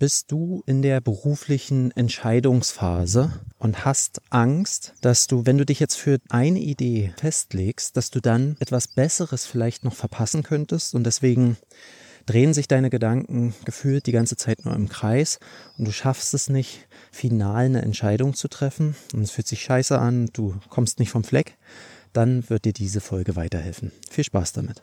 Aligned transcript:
bist 0.00 0.32
du 0.32 0.62
in 0.66 0.80
der 0.80 1.00
beruflichen 1.02 1.90
Entscheidungsphase 1.92 3.32
und 3.58 3.84
hast 3.84 4.22
Angst, 4.30 4.94
dass 5.02 5.26
du, 5.26 5.44
wenn 5.44 5.58
du 5.58 5.66
dich 5.66 5.78
jetzt 5.78 5.96
für 5.96 6.18
eine 6.30 6.58
Idee 6.58 7.12
festlegst, 7.18 7.96
dass 7.96 8.10
du 8.10 8.20
dann 8.20 8.56
etwas 8.60 8.88
Besseres 8.88 9.44
vielleicht 9.44 9.84
noch 9.84 9.94
verpassen 9.94 10.42
könntest 10.42 10.94
und 10.94 11.04
deswegen 11.04 11.58
drehen 12.24 12.54
sich 12.54 12.66
deine 12.66 12.88
Gedanken 12.88 13.54
gefühlt 13.66 14.06
die 14.06 14.12
ganze 14.12 14.36
Zeit 14.36 14.64
nur 14.64 14.74
im 14.74 14.88
Kreis 14.88 15.38
und 15.76 15.84
du 15.86 15.92
schaffst 15.92 16.32
es 16.32 16.48
nicht, 16.48 16.88
final 17.12 17.66
eine 17.66 17.82
Entscheidung 17.82 18.32
zu 18.34 18.48
treffen 18.48 18.96
und 19.12 19.22
es 19.22 19.30
fühlt 19.30 19.48
sich 19.48 19.62
scheiße 19.62 19.98
an, 19.98 20.30
du 20.32 20.56
kommst 20.70 20.98
nicht 20.98 21.10
vom 21.10 21.24
Fleck, 21.24 21.58
dann 22.14 22.48
wird 22.48 22.64
dir 22.64 22.72
diese 22.72 23.02
Folge 23.02 23.36
weiterhelfen. 23.36 23.92
Viel 24.10 24.24
Spaß 24.24 24.54
damit. 24.54 24.82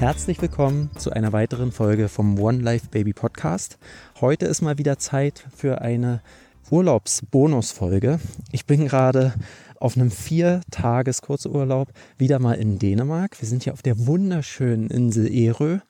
Herzlich 0.00 0.40
willkommen 0.40 0.88
zu 0.96 1.10
einer 1.10 1.34
weiteren 1.34 1.72
Folge 1.72 2.08
vom 2.08 2.38
One 2.38 2.62
Life 2.62 2.86
Baby 2.90 3.12
Podcast. 3.12 3.76
Heute 4.22 4.46
ist 4.46 4.62
mal 4.62 4.78
wieder 4.78 4.98
Zeit 4.98 5.44
für 5.54 5.82
eine 5.82 6.22
Urlaubsbonusfolge. 6.70 8.18
Ich 8.50 8.64
bin 8.64 8.86
gerade 8.86 9.34
auf 9.78 9.98
einem 9.98 10.10
vier 10.10 10.62
Tages 10.70 11.20
Kurzurlaub 11.20 11.92
wieder 12.16 12.38
mal 12.38 12.54
in 12.54 12.78
Dänemark. 12.78 13.38
Wir 13.42 13.46
sind 13.46 13.64
hier 13.64 13.74
auf 13.74 13.82
der 13.82 14.06
wunderschönen 14.06 14.88
Insel 14.88 15.30
Erö. 15.30 15.80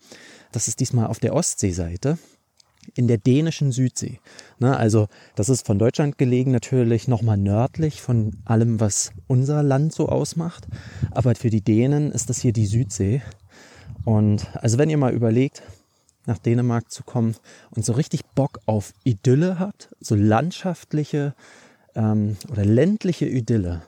Das 0.50 0.66
ist 0.66 0.81
diesmal 0.81 1.06
auf 1.06 1.20
der 1.20 1.33
Ostseeseite 1.33 2.19
in 2.97 3.06
der 3.06 3.19
dänischen 3.19 3.70
Südsee. 3.70 4.19
Ne, 4.58 4.77
also 4.77 5.06
das 5.36 5.48
ist 5.48 5.64
von 5.64 5.78
Deutschland 5.78 6.19
gelegen 6.19 6.50
natürlich 6.50 7.06
nochmal 7.06 7.36
nördlich 7.36 8.03
von 8.03 8.33
allem, 8.44 8.81
was 8.81 9.12
unser 9.28 9.62
Land 9.62 9.92
so 9.92 10.08
ausmacht. 10.08 10.66
Aber 11.12 11.36
für 11.36 11.50
die 11.50 11.62
Dänen 11.62 12.11
ist 12.11 12.28
das 12.28 12.41
hier 12.41 12.53
die 12.53 12.66
Südsee. 12.66 13.22
Und 14.11 14.48
also 14.56 14.77
wenn 14.77 14.91
ihr 14.91 14.97
mal 14.97 15.14
überlegt, 15.14 15.62
nach 16.27 16.39
Dänemark 16.39 16.91
zu 16.91 17.05
kommen 17.05 17.36
und 17.70 17.84
so 17.84 17.92
richtig 17.92 18.25
Bock 18.34 18.58
auf 18.66 18.92
Idylle 19.05 19.61
habt, 19.61 19.94
so 20.00 20.16
landschaftliche 20.16 21.33
ähm, 21.94 22.36
oder 22.50 22.64
ländliche 22.64 23.27
Idylle, 23.27 23.83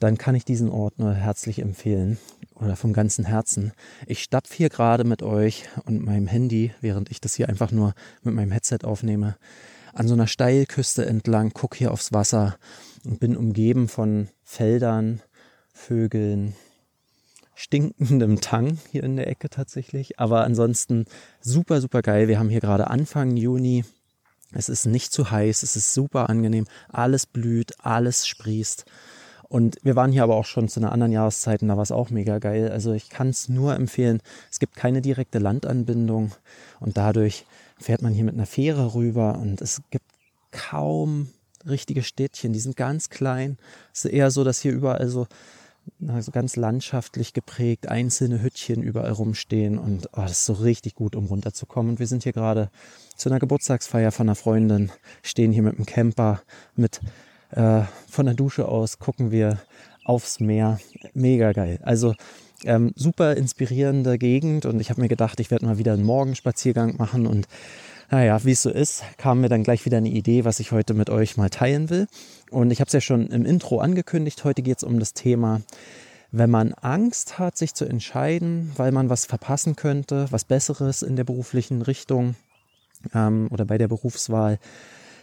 dann 0.00 0.18
kann 0.18 0.34
ich 0.34 0.44
diesen 0.44 0.68
Ort 0.68 0.98
nur 0.98 1.14
herzlich 1.14 1.60
empfehlen 1.60 2.18
oder 2.56 2.74
vom 2.74 2.92
ganzen 2.92 3.24
Herzen. 3.24 3.70
Ich 4.08 4.20
stapfe 4.20 4.52
hier 4.52 4.68
gerade 4.68 5.04
mit 5.04 5.22
euch 5.22 5.68
und 5.84 6.04
meinem 6.04 6.26
Handy, 6.26 6.72
während 6.80 7.12
ich 7.12 7.20
das 7.20 7.36
hier 7.36 7.48
einfach 7.48 7.70
nur 7.70 7.94
mit 8.24 8.34
meinem 8.34 8.50
Headset 8.50 8.80
aufnehme, 8.82 9.36
an 9.94 10.08
so 10.08 10.14
einer 10.14 10.26
Steilküste 10.26 11.06
entlang, 11.06 11.52
gucke 11.52 11.78
hier 11.78 11.92
aufs 11.92 12.12
Wasser 12.12 12.56
und 13.04 13.20
bin 13.20 13.36
umgeben 13.36 13.86
von 13.86 14.26
Feldern, 14.42 15.22
Vögeln, 15.72 16.56
stinkendem 17.58 18.40
Tang 18.40 18.78
hier 18.92 19.02
in 19.02 19.16
der 19.16 19.26
Ecke 19.26 19.50
tatsächlich. 19.50 20.20
Aber 20.20 20.44
ansonsten 20.44 21.06
super, 21.40 21.80
super 21.80 22.02
geil. 22.02 22.28
Wir 22.28 22.38
haben 22.38 22.48
hier 22.48 22.60
gerade 22.60 22.88
Anfang 22.88 23.36
Juni. 23.36 23.84
Es 24.52 24.68
ist 24.68 24.86
nicht 24.86 25.12
zu 25.12 25.30
heiß, 25.30 25.64
es 25.64 25.74
ist 25.74 25.92
super 25.92 26.30
angenehm. 26.30 26.66
Alles 26.88 27.26
blüht, 27.26 27.74
alles 27.84 28.26
sprießt. 28.28 28.84
Und 29.48 29.76
wir 29.82 29.96
waren 29.96 30.12
hier 30.12 30.22
aber 30.22 30.36
auch 30.36 30.44
schon 30.44 30.68
zu 30.68 30.78
einer 30.78 30.92
anderen 30.92 31.10
Jahreszeit 31.10 31.62
und 31.62 31.68
da 31.68 31.76
war 31.76 31.82
es 31.82 31.90
auch 31.90 32.10
mega 32.10 32.38
geil. 32.38 32.70
Also 32.70 32.92
ich 32.92 33.10
kann 33.10 33.30
es 33.30 33.48
nur 33.48 33.74
empfehlen. 33.74 34.20
Es 34.50 34.60
gibt 34.60 34.76
keine 34.76 35.02
direkte 35.02 35.38
Landanbindung 35.38 36.32
und 36.80 36.96
dadurch 36.96 37.44
fährt 37.78 38.02
man 38.02 38.12
hier 38.12 38.24
mit 38.24 38.34
einer 38.34 38.46
Fähre 38.46 38.94
rüber 38.94 39.38
und 39.38 39.60
es 39.60 39.82
gibt 39.90 40.04
kaum 40.52 41.28
richtige 41.66 42.02
Städtchen. 42.04 42.52
Die 42.52 42.60
sind 42.60 42.76
ganz 42.76 43.10
klein. 43.10 43.58
Es 43.92 44.04
ist 44.04 44.12
eher 44.12 44.30
so, 44.30 44.44
dass 44.44 44.60
hier 44.60 44.72
überall 44.72 45.08
so 45.08 45.26
also 46.06 46.30
ganz 46.30 46.56
landschaftlich 46.56 47.32
geprägt, 47.32 47.88
einzelne 47.88 48.42
Hüttchen 48.42 48.82
überall 48.82 49.12
rumstehen 49.12 49.78
und 49.78 50.08
oh, 50.12 50.22
das 50.22 50.32
ist 50.32 50.44
so 50.46 50.54
richtig 50.54 50.94
gut, 50.94 51.16
um 51.16 51.26
runterzukommen. 51.26 51.92
Und 51.92 51.98
wir 51.98 52.06
sind 52.06 52.22
hier 52.22 52.32
gerade 52.32 52.70
zu 53.16 53.28
einer 53.28 53.38
Geburtstagsfeier 53.38 54.12
von 54.12 54.28
einer 54.28 54.34
Freundin, 54.34 54.90
stehen 55.22 55.52
hier 55.52 55.62
mit 55.62 55.78
dem 55.78 55.86
Camper, 55.86 56.42
mit 56.76 57.00
äh, 57.50 57.82
von 58.08 58.26
der 58.26 58.34
Dusche 58.34 58.68
aus 58.68 58.98
gucken 58.98 59.30
wir 59.30 59.58
aufs 60.04 60.40
Meer. 60.40 60.80
Mega 61.14 61.52
geil. 61.52 61.80
Also 61.82 62.14
ähm, 62.64 62.92
super 62.96 63.36
inspirierende 63.36 64.18
Gegend 64.18 64.66
und 64.66 64.80
ich 64.80 64.90
habe 64.90 65.00
mir 65.00 65.08
gedacht, 65.08 65.38
ich 65.40 65.50
werde 65.50 65.66
mal 65.66 65.78
wieder 65.78 65.92
einen 65.92 66.04
Morgenspaziergang 66.04 66.96
machen 66.96 67.26
und 67.26 67.46
naja, 68.10 68.42
wie 68.44 68.52
es 68.52 68.62
so 68.62 68.70
ist, 68.70 69.02
kam 69.18 69.40
mir 69.40 69.48
dann 69.48 69.62
gleich 69.62 69.84
wieder 69.84 69.98
eine 69.98 70.08
Idee, 70.08 70.44
was 70.44 70.60
ich 70.60 70.72
heute 70.72 70.94
mit 70.94 71.10
euch 71.10 71.36
mal 71.36 71.50
teilen 71.50 71.90
will. 71.90 72.06
Und 72.50 72.70
ich 72.70 72.80
habe 72.80 72.88
es 72.88 72.94
ja 72.94 73.00
schon 73.00 73.28
im 73.28 73.44
Intro 73.44 73.80
angekündigt. 73.80 74.44
Heute 74.44 74.62
geht 74.62 74.78
es 74.78 74.82
um 74.82 74.98
das 74.98 75.12
Thema, 75.12 75.60
wenn 76.30 76.50
man 76.50 76.72
Angst 76.74 77.38
hat, 77.38 77.56
sich 77.58 77.74
zu 77.74 77.84
entscheiden, 77.84 78.72
weil 78.76 78.92
man 78.92 79.10
was 79.10 79.26
verpassen 79.26 79.76
könnte, 79.76 80.26
was 80.30 80.44
Besseres 80.44 81.02
in 81.02 81.16
der 81.16 81.24
beruflichen 81.24 81.82
Richtung 81.82 82.34
ähm, 83.14 83.48
oder 83.50 83.64
bei 83.64 83.78
der 83.78 83.88
Berufswahl, 83.88 84.58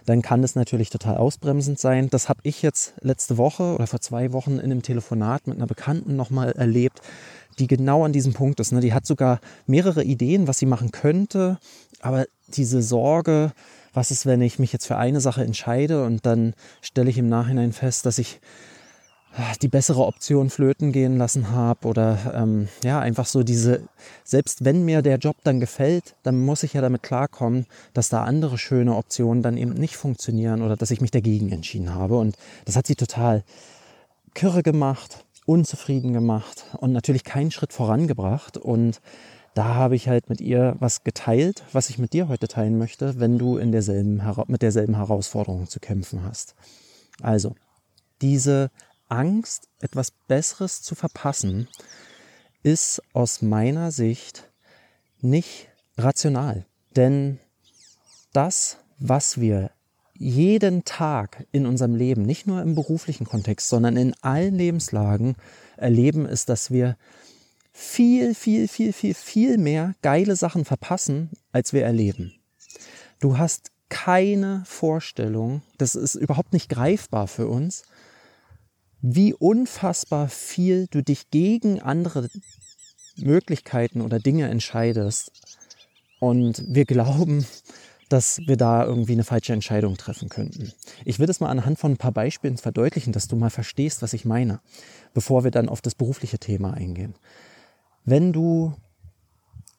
dann 0.06 0.22
kann 0.22 0.44
das 0.44 0.56
natürlich 0.56 0.92
total 0.92 1.18
ausbremsend 1.18 1.80
sein. 1.80 2.10
Das 2.10 2.30
habe 2.30 2.40
ich 2.44 2.62
jetzt 2.62 2.94
letzte 3.02 3.38
Woche 3.38 3.74
oder 3.74 3.88
vor 3.88 4.02
zwei 4.02 4.32
Wochen 4.32 4.54
in 4.54 4.66
einem 4.66 4.84
Telefonat 4.84 5.48
mit 5.48 5.58
einer 5.58 5.68
Bekannten 5.68 6.16
nochmal 6.16 6.52
erlebt, 6.52 7.02
die 7.58 7.68
genau 7.68 8.06
an 8.06 8.14
diesem 8.14 8.34
Punkt 8.34 8.60
ist. 8.60 8.72
Ne? 8.72 8.82
Die 8.82 8.94
hat 8.94 9.06
sogar 9.06 9.40
mehrere 9.66 10.04
Ideen, 10.04 10.48
was 10.48 10.60
sie 10.60 10.66
machen 10.66 10.92
könnte, 10.92 11.58
aber 12.06 12.26
diese 12.48 12.84
Sorge, 12.84 13.52
was 13.94 14.12
ist, 14.12 14.28
wenn 14.28 14.42
ich 14.42 14.60
mich 14.60 14.72
jetzt 14.72 14.86
für 14.86 14.98
eine 14.98 15.22
Sache 15.22 15.44
entscheide 15.44 16.06
und 16.06 16.26
dann 16.26 16.54
stelle 16.82 17.10
ich 17.10 17.18
im 17.18 17.30
Nachhinein 17.30 17.74
fest, 17.74 18.06
dass 18.06 18.20
ich 18.20 18.40
ah, 19.36 19.54
die 19.62 19.68
bessere 19.68 20.06
Option 20.06 20.52
flöten 20.52 20.92
gehen 20.92 21.18
lassen 21.18 21.50
habe 21.50 21.88
oder 21.88 22.34
ähm, 22.36 22.68
ja, 22.84 23.00
einfach 23.00 23.26
so 23.26 23.42
diese, 23.42 23.82
selbst 24.24 24.64
wenn 24.64 24.86
mir 24.86 25.02
der 25.02 25.18
Job 25.18 25.38
dann 25.44 25.60
gefällt, 25.60 26.16
dann 26.22 26.40
muss 26.40 26.62
ich 26.62 26.74
ja 26.74 26.82
damit 26.82 27.02
klarkommen, 27.02 27.66
dass 27.94 28.10
da 28.10 28.24
andere 28.24 28.60
schöne 28.60 28.96
Optionen 28.96 29.42
dann 29.42 29.58
eben 29.58 29.74
nicht 29.74 29.98
funktionieren 29.98 30.62
oder 30.62 30.76
dass 30.76 30.92
ich 30.92 31.02
mich 31.02 31.12
dagegen 31.12 31.52
entschieden 31.52 31.96
habe. 31.96 32.20
Und 32.20 32.38
das 32.66 32.76
hat 32.76 32.86
sie 32.86 32.96
total 32.96 33.44
kürre 34.36 34.62
gemacht, 34.62 35.26
unzufrieden 35.48 36.14
gemacht 36.14 36.66
und 36.78 36.92
natürlich 36.92 37.24
keinen 37.24 37.50
Schritt 37.50 37.74
vorangebracht. 37.74 38.58
Und 38.58 39.02
da 39.56 39.74
habe 39.74 39.96
ich 39.96 40.10
halt 40.10 40.30
mit 40.30 40.42
ihr 40.42 40.76
was 40.80 41.04
geteilt, 41.04 41.64
was 41.72 41.90
ich 41.90 41.98
mit 41.98 42.12
dir 42.12 42.28
heute 42.28 42.50
teilen 42.50 42.78
möchte, 42.78 43.20
wenn 43.20 43.38
du 43.40 43.58
in 43.58 43.72
derselben, 43.72 44.22
mit 44.48 44.62
derselben 44.62 44.98
Herausforderung 44.98 45.68
zu 45.68 45.80
kämpfen 45.80 46.24
hast. 46.24 46.56
Also, 47.22 47.56
diese 48.22 48.70
Angst, 49.08 49.70
etwas 49.80 50.12
Besseres 50.12 50.82
zu 50.82 50.94
verpassen, 50.94 51.70
ist 52.64 53.02
aus 53.14 53.42
meiner 53.42 53.92
Sicht 53.92 54.52
nicht 55.22 55.70
rational. 55.98 56.66
Denn 56.98 57.40
das, 58.34 58.78
was 59.00 59.40
wir 59.40 59.72
jeden 60.18 60.84
Tag 60.84 61.46
in 61.54 61.66
unserem 61.66 61.96
Leben, 61.96 62.24
nicht 62.24 62.46
nur 62.46 62.62
im 62.62 62.76
beruflichen 62.76 63.26
Kontext, 63.26 63.70
sondern 63.70 63.96
in 63.96 64.14
allen 64.22 64.56
Lebenslagen 64.56 65.36
erleben, 65.78 66.26
ist, 66.26 66.50
dass 66.50 66.72
wir 66.72 66.98
viel, 67.78 68.34
viel, 68.36 68.70
viel, 68.70 68.94
viel, 68.94 69.14
viel 69.14 69.58
mehr 69.58 69.96
geile 70.02 70.38
Sachen 70.38 70.64
verpassen, 70.64 71.32
als 71.52 71.74
wir 71.74 71.84
erleben. 71.84 72.34
Du 73.20 73.38
hast 73.38 73.72
keine 73.90 74.64
Vorstellung, 74.66 75.62
das 75.78 75.96
ist 75.96 76.16
überhaupt 76.16 76.54
nicht 76.54 76.70
greifbar 76.70 77.28
für 77.28 77.48
uns, 77.48 77.84
wie 79.02 79.34
unfassbar 79.34 80.30
viel 80.30 80.88
du 80.90 81.04
dich 81.04 81.30
gegen 81.32 81.82
andere 81.82 82.30
Möglichkeiten 83.18 84.00
oder 84.00 84.20
Dinge 84.20 84.48
entscheidest. 84.48 85.34
Und 86.22 86.64
wir 86.74 86.86
glauben, 86.86 87.46
dass 88.08 88.40
wir 88.48 88.56
da 88.56 88.86
irgendwie 88.86 89.14
eine 89.14 89.26
falsche 89.26 89.52
Entscheidung 89.52 89.98
treffen 89.98 90.30
könnten. 90.30 90.72
Ich 91.04 91.20
will 91.20 91.28
das 91.28 91.42
mal 91.42 91.50
anhand 91.50 91.78
von 91.78 91.92
ein 91.92 91.98
paar 91.98 92.14
Beispielen 92.14 92.58
verdeutlichen, 92.58 93.12
dass 93.12 93.28
du 93.28 93.36
mal 93.36 93.50
verstehst, 93.50 94.02
was 94.02 94.14
ich 94.14 94.24
meine, 94.24 94.62
bevor 95.14 95.44
wir 95.44 95.52
dann 95.52 95.68
auf 95.68 95.82
das 95.82 95.94
berufliche 95.94 96.40
Thema 96.40 96.74
eingehen. 96.74 97.16
Wenn 98.06 98.32
du, 98.32 98.74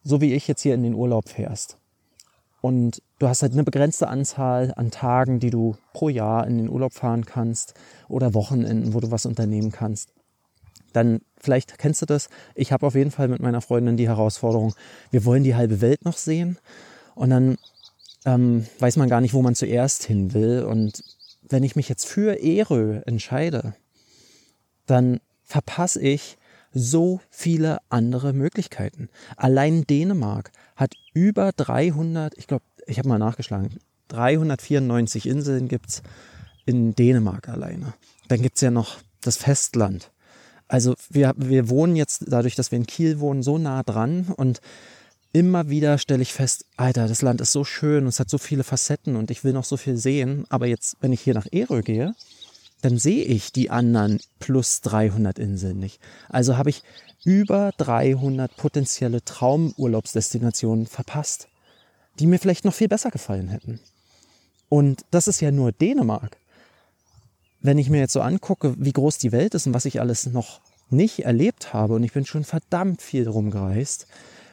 so 0.03 0.21
wie 0.21 0.35
ich 0.35 0.49
jetzt 0.49 0.63
hier 0.63 0.75
in 0.75 0.83
den 0.83 0.95
Urlaub 0.95 1.29
fährst 1.29 1.79
und 2.61 3.03
du 3.19 3.29
hast 3.29 3.43
halt 3.43 3.53
eine 3.53 3.65
begrenzte 3.65 4.09
Anzahl 4.09 4.73
an 4.77 4.91
Tagen, 4.91 5.39
die 5.39 5.51
du 5.51 5.77
pro 5.93 6.09
Jahr 6.09 6.47
in 6.47 6.59
den 6.59 6.69
Urlaub 6.69 6.93
fahren 6.93 7.25
kannst 7.25 7.75
oder 8.09 8.35
Wochenenden, 8.35 8.95
wo 8.95 9.01
du 9.01 9.11
was 9.11 9.27
unternehmen 9.27 9.71
kannst, 9.71 10.11
dann 10.93 11.21
vielleicht 11.39 11.79
kennst 11.79 12.03
du 12.03 12.07
das. 12.07 12.29
Ich 12.55 12.73
habe 12.73 12.87
auf 12.87 12.95
jeden 12.95 13.11
Fall 13.11 13.29
mit 13.29 13.41
meiner 13.41 13.61
Freundin 13.61 13.97
die 13.97 14.09
Herausforderung, 14.09 14.75
wir 15.11 15.25
wollen 15.25 15.45
die 15.45 15.55
halbe 15.55 15.81
Welt 15.81 16.05
noch 16.05 16.17
sehen 16.17 16.59
und 17.15 17.31
dann 17.31 17.57
ähm, 18.25 18.67
weiß 18.81 18.97
man 18.97 19.09
gar 19.09 19.21
nicht, 19.21 19.35
wo 19.35 19.43
man 19.43 19.55
zuerst 19.55 20.05
hin 20.05 20.35
will. 20.35 20.65
Und 20.65 21.03
wenn 21.49 21.63
ich 21.63 21.77
mich 21.77 21.89
jetzt 21.89 22.07
für 22.07 22.43
Erö 22.43 23.01
entscheide, 23.07 23.75
dann 24.87 25.21
verpasse 25.45 26.01
ich 26.01 26.37
so 26.77 27.21
viele 27.31 27.79
andere 27.89 28.33
Möglichkeiten. 28.33 29.09
Allein 29.37 29.87
Dänemark 29.87 30.53
hat 30.77 30.95
über 31.15 31.53
300, 31.53 32.37
ich 32.37 32.47
glaube, 32.47 32.65
ich 32.87 32.99
habe 32.99 33.09
mal 33.09 33.19
nachgeschlagen, 33.19 33.71
394 34.09 35.27
Inseln 35.27 35.69
gibt 35.69 35.89
es 35.89 36.03
in 36.67 36.95
Dänemark 36.95 37.49
alleine. 37.49 37.95
Dann 38.29 38.43
gibt 38.43 38.57
es 38.57 38.61
ja 38.61 38.71
noch 38.71 38.99
das 39.23 39.39
Festland. 39.39 40.11
Also 40.69 40.95
wir, 41.09 41.35
wir 41.37 41.69
wohnen 41.69 41.97
jetzt, 41.97 42.25
dadurch, 42.29 42.57
dass 42.57 42.73
wir 42.73 42.77
in 42.77 42.87
Kiel 42.87 43.21
wohnen, 43.21 43.43
so 43.43 43.57
nah 43.57 43.83
dran 43.83 44.33
und 44.37 44.61
immer 45.33 45.69
wieder 45.69 45.99
stelle 45.99 46.23
ich 46.23 46.33
fest, 46.33 46.67
Alter, 46.77 47.09
das 47.09 47.23
Land 47.23 47.41
ist 47.41 47.53
so 47.53 47.65
schön 47.65 48.05
und 48.05 48.09
es 48.09 48.21
hat 48.21 48.31
so 48.31 48.39
viele 48.39 48.65
Facetten 48.65 49.17
und 49.17 49.31
ich 49.31 49.45
will 49.45 49.53
noch 49.53 49.65
so 49.65 49.77
viel 49.77 49.97
sehen. 49.97 50.45
Aber 50.49 50.67
jetzt, 50.67 50.97
wenn 51.01 51.13
ich 51.13 51.21
hier 51.21 51.35
nach 51.35 51.47
Erö 51.51 51.83
gehe, 51.83 52.15
dann 52.83 52.99
sehe 52.99 53.25
ich 53.25 53.53
die 53.53 53.71
anderen 53.71 54.21
plus 54.39 54.81
300 54.83 55.39
Inseln 55.39 55.79
nicht. 55.79 56.01
Also 56.29 56.57
habe 56.57 56.71
ich 56.71 56.83
über 57.25 57.73
300 57.79 58.57
potenzielle 58.57 59.25
Traumurlaubsdestinationen 59.25 60.87
verpasst, 60.87 61.49
die 62.19 62.27
mir 62.27 62.39
vielleicht 62.39 62.65
noch 62.65 62.75
viel 62.75 62.89
besser 62.89 63.11
gefallen 63.11 63.49
hätten. 63.49 63.81
Und 64.69 65.05
das 65.11 65.29
ist 65.29 65.41
ja 65.41 65.51
nur 65.51 65.73
Dänemark. 65.73 66.37
Wenn 67.61 67.79
ich 67.79 67.91
mir 67.91 67.99
jetzt 67.99 68.13
so 68.13 68.21
angucke, 68.21 68.75
wie 68.79 68.93
groß 68.93 69.19
die 69.19 69.33
Welt 69.33 69.55
ist 69.55 69.67
und 69.67 69.75
was 69.75 69.87
ich 69.87 70.01
alles 70.01 70.27
noch 70.27 70.61
nicht 70.89 71.21
erlebt 71.21 71.73
habe, 71.73 71.95
und 71.95 72.05
ich 72.05 72.13
bin 72.13 72.27
schon 72.27 72.45
verdammt 72.45 73.03
viel 73.03 73.29
rumgereist, 73.29 74.07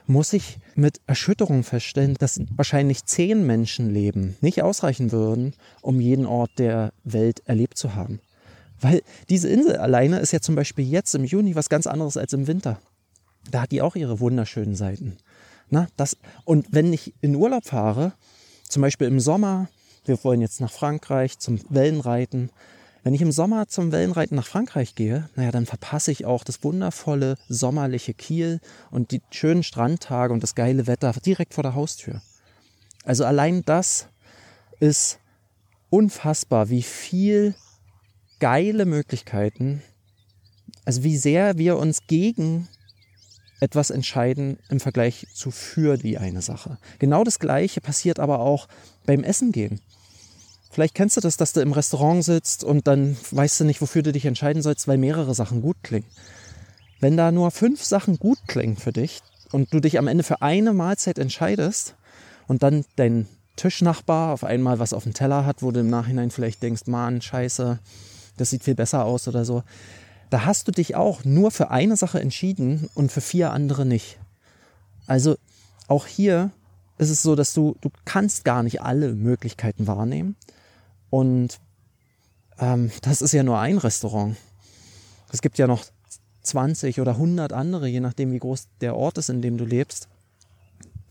muss 0.06 0.34
ich 0.34 0.60
mit 0.76 1.02
Erschütterung 1.08 1.64
feststellen, 1.64 2.16
dass 2.20 2.42
wahrscheinlich 2.56 3.06
zehn 3.06 3.46
Menschenleben 3.46 4.36
nicht 4.42 4.62
ausreichen 4.62 5.12
würden, 5.12 5.54
um 5.82 6.00
jeden 6.00 6.26
Ort 6.26 6.52
der 6.58 6.94
Welt 7.04 7.42
erlebt 7.46 7.78
zu 7.78 7.96
haben. 7.96 8.20
Weil 8.82 9.02
diese 9.30 9.48
Insel 9.48 9.78
alleine 9.78 10.20
ist 10.20 10.34
ja 10.34 10.42
zum 10.42 10.56
Beispiel 10.56 10.86
jetzt 10.86 11.16
im 11.16 11.24
Juni 11.24 11.56
was 11.56 11.70
ganz 11.70 11.88
anderes 11.88 12.18
als 12.18 12.34
im 12.34 12.48
Winter. 12.48 12.80
Da 13.50 13.62
hat 13.62 13.72
die 13.72 13.82
auch 13.82 13.96
ihre 13.96 14.20
wunderschönen 14.20 14.76
Seiten. 14.76 15.18
Na, 15.70 15.88
das, 15.96 16.18
und 16.46 16.68
wenn 16.72 16.92
ich 16.92 17.14
in 17.22 17.36
Urlaub 17.36 17.66
fahre, 17.66 18.14
zum 18.68 18.82
Beispiel 18.82 19.08
im 19.08 19.20
Sommer, 19.20 19.70
wir 20.06 20.22
wollen 20.24 20.42
jetzt 20.42 20.60
nach 20.60 20.72
Frankreich 20.72 21.40
zum 21.40 21.60
Wellenreiten, 21.70 22.50
wenn 23.04 23.14
ich 23.14 23.22
im 23.22 23.32
Sommer 23.32 23.68
zum 23.68 23.92
Wellenreiten 23.92 24.36
nach 24.36 24.48
Frankreich 24.48 24.96
gehe, 24.96 25.30
naja, 25.36 25.52
dann 25.52 25.66
verpasse 25.66 26.12
ich 26.12 26.26
auch 26.26 26.44
das 26.44 26.64
wundervolle 26.64 27.36
sommerliche 27.50 28.14
Kiel 28.14 28.62
und 28.92 29.12
die 29.12 29.22
schönen 29.30 29.64
Strandtage 29.64 30.34
und 30.34 30.42
das 30.42 30.56
geile 30.56 30.88
Wetter 30.88 31.14
direkt 31.26 31.54
vor 31.54 31.64
der 31.64 31.76
Haustür. 31.76 32.22
Also 33.04 33.26
allein 33.26 33.64
das 33.66 34.08
ist 34.80 35.20
unfassbar, 35.90 36.70
wie 36.70 36.82
viel 36.82 37.56
geile 38.40 38.86
Möglichkeiten, 38.86 39.82
also 40.86 41.04
wie 41.04 41.18
sehr 41.18 41.58
wir 41.58 41.78
uns 41.78 42.08
gegen 42.08 42.68
etwas 43.60 43.90
entscheiden 43.90 44.60
im 44.70 44.80
Vergleich 44.80 45.28
zu 45.34 45.52
für 45.52 45.98
die 45.98 46.18
eine 46.18 46.42
Sache. 46.42 46.78
Genau 47.00 47.24
das 47.24 47.40
Gleiche 47.40 47.80
passiert 47.80 48.20
aber 48.20 48.40
auch 48.40 48.68
beim 49.06 49.24
Essen 49.24 49.52
gehen. 49.52 49.80
Vielleicht 50.74 50.96
kennst 50.96 51.18
du 51.18 51.22
das, 51.22 51.38
dass 51.38 51.54
du 51.54 51.62
im 51.62 51.72
Restaurant 51.72 52.24
sitzt 52.24 52.64
und 52.64 52.88
dann 52.88 53.16
weißt 53.30 53.60
du 53.60 53.64
nicht, 53.64 53.80
wofür 53.80 54.02
du 54.02 54.12
dich 54.12 54.26
entscheiden 54.26 54.64
sollst, 54.64 54.88
weil 54.88 54.98
mehrere 54.98 55.36
Sachen 55.36 55.62
gut 55.62 55.78
klingen. 55.84 56.08
Wenn 57.00 57.16
da 57.16 57.32
nur 57.32 57.52
fünf 57.52 57.84
Sachen 57.84 58.18
gut 58.18 58.40
klingen 58.48 58.76
für 58.76 58.92
dich 58.92 59.20
und 59.52 59.72
du 59.72 59.80
dich 59.80 60.00
am 60.00 60.08
Ende 60.08 60.24
für 60.24 60.42
eine 60.42 60.74
Mahlzeit 60.74 61.20
entscheidest 61.20 61.94
und 62.48 62.64
dann 62.64 62.86
dein 62.96 63.28
Tischnachbar 63.56 64.34
auf 64.34 64.44
einmal 64.44 64.80
was 64.80 64.94
auf 64.94 65.04
dem 65.04 65.14
Teller 65.14 65.46
hat, 65.46 65.62
wo 65.62 65.70
du 65.70 65.82
im 65.82 65.92
Nachhinein 65.92 66.32
vielleicht 66.32 66.64
denkst, 66.64 66.88
Mann, 66.88 67.22
scheiße, 67.22 67.78
das 68.38 68.50
sieht 68.50 68.64
viel 68.64 68.74
besser 68.74 69.06
aus 69.06 69.28
oder 69.28 69.46
so. 69.46 69.62
Da 70.32 70.44
hast 70.46 70.68
du 70.68 70.72
dich 70.72 70.96
auch 70.96 71.24
nur 71.24 71.52
für 71.52 71.70
eine 71.70 71.98
Sache 71.98 72.20
entschieden 72.20 72.90
und 72.96 73.12
für 73.12 73.22
vier 73.22 73.52
andere 73.52 73.86
nicht. 73.86 74.18
Also 75.06 75.36
auch 75.88 76.08
hier 76.08 76.50
ist 76.98 77.12
es 77.12 77.22
so, 77.22 77.36
dass 77.36 77.54
du, 77.54 77.76
du 77.82 77.92
kannst 78.06 78.44
gar 78.44 78.64
nicht 78.64 78.82
alle 78.82 79.14
Möglichkeiten 79.14 79.86
wahrnehmen. 79.86 80.36
Und 81.14 81.60
ähm, 82.58 82.90
das 83.04 83.22
ist 83.22 83.34
ja 83.34 83.44
nur 83.44 83.60
ein 83.60 83.78
Restaurant. 83.78 84.36
Es 85.32 85.44
gibt 85.44 85.60
ja 85.60 85.68
noch 85.68 85.86
20 86.42 87.00
oder 87.02 87.12
100 87.12 87.54
andere, 87.54 87.88
je 87.88 88.00
nachdem, 88.00 88.32
wie 88.32 88.40
groß 88.40 88.68
der 88.82 88.96
Ort 88.96 89.20
ist, 89.20 89.30
in 89.30 89.44
dem 89.44 89.60
du 89.60 89.64
lebst, 89.64 90.08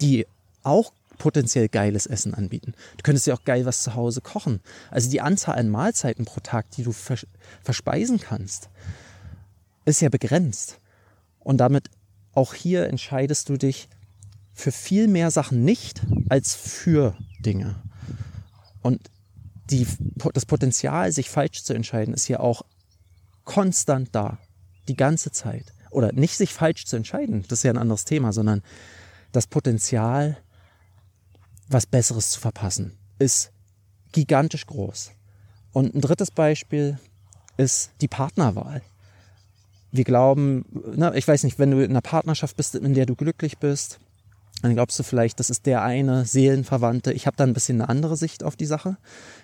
die 0.00 0.26
auch 0.64 0.92
potenziell 1.18 1.68
geiles 1.68 2.06
Essen 2.06 2.34
anbieten. 2.34 2.74
Du 2.96 3.04
könntest 3.04 3.28
ja 3.28 3.34
auch 3.34 3.44
geil 3.44 3.64
was 3.64 3.84
zu 3.84 3.94
Hause 3.94 4.22
kochen. 4.22 4.60
Also 4.90 5.08
die 5.08 5.20
Anzahl 5.20 5.56
an 5.56 5.68
Mahlzeiten 5.68 6.24
pro 6.24 6.40
Tag, 6.40 6.68
die 6.72 6.82
du 6.82 6.90
vers 6.90 7.24
verspeisen 7.62 8.18
kannst, 8.18 8.70
ist 9.84 10.00
ja 10.00 10.08
begrenzt. 10.08 10.80
Und 11.38 11.58
damit 11.58 11.90
auch 12.32 12.54
hier 12.54 12.88
entscheidest 12.88 13.48
du 13.50 13.56
dich 13.56 13.88
für 14.52 14.72
viel 14.72 15.06
mehr 15.06 15.30
Sachen 15.30 15.64
nicht 15.64 16.02
als 16.28 16.56
für 16.56 17.16
Dinge. 17.44 17.76
Und 18.82 19.11
die, 19.72 19.86
das 20.34 20.46
Potenzial, 20.46 21.10
sich 21.10 21.30
falsch 21.30 21.64
zu 21.64 21.72
entscheiden, 21.72 22.14
ist 22.14 22.28
ja 22.28 22.40
auch 22.40 22.62
konstant 23.44 24.10
da. 24.12 24.38
Die 24.88 24.96
ganze 24.96 25.30
Zeit. 25.32 25.72
Oder 25.90 26.12
nicht 26.12 26.36
sich 26.36 26.52
falsch 26.52 26.86
zu 26.86 26.96
entscheiden, 26.96 27.44
das 27.48 27.60
ist 27.60 27.62
ja 27.64 27.70
ein 27.70 27.78
anderes 27.78 28.04
Thema, 28.04 28.32
sondern 28.32 28.62
das 29.32 29.46
Potenzial, 29.46 30.38
was 31.68 31.86
Besseres 31.86 32.30
zu 32.30 32.40
verpassen, 32.40 32.96
ist 33.18 33.52
gigantisch 34.12 34.66
groß. 34.66 35.12
Und 35.72 35.94
ein 35.94 36.00
drittes 36.00 36.30
Beispiel 36.30 36.98
ist 37.56 37.92
die 38.00 38.08
Partnerwahl. 38.08 38.82
Wir 39.90 40.04
glauben, 40.04 40.64
na, 40.96 41.14
ich 41.14 41.28
weiß 41.28 41.44
nicht, 41.44 41.58
wenn 41.58 41.70
du 41.70 41.82
in 41.82 41.90
einer 41.90 42.00
Partnerschaft 42.00 42.56
bist, 42.56 42.74
in 42.74 42.94
der 42.94 43.06
du 43.06 43.14
glücklich 43.14 43.58
bist, 43.58 44.00
dann 44.62 44.74
glaubst 44.74 44.98
du 44.98 45.02
vielleicht, 45.02 45.40
das 45.40 45.50
ist 45.50 45.66
der 45.66 45.82
eine 45.82 46.24
Seelenverwandte. 46.24 47.12
Ich 47.12 47.26
habe 47.26 47.36
da 47.36 47.44
ein 47.44 47.52
bisschen 47.52 47.80
eine 47.80 47.88
andere 47.88 48.16
Sicht 48.16 48.44
auf 48.44 48.56
die 48.56 48.66
Sache. 48.66 48.96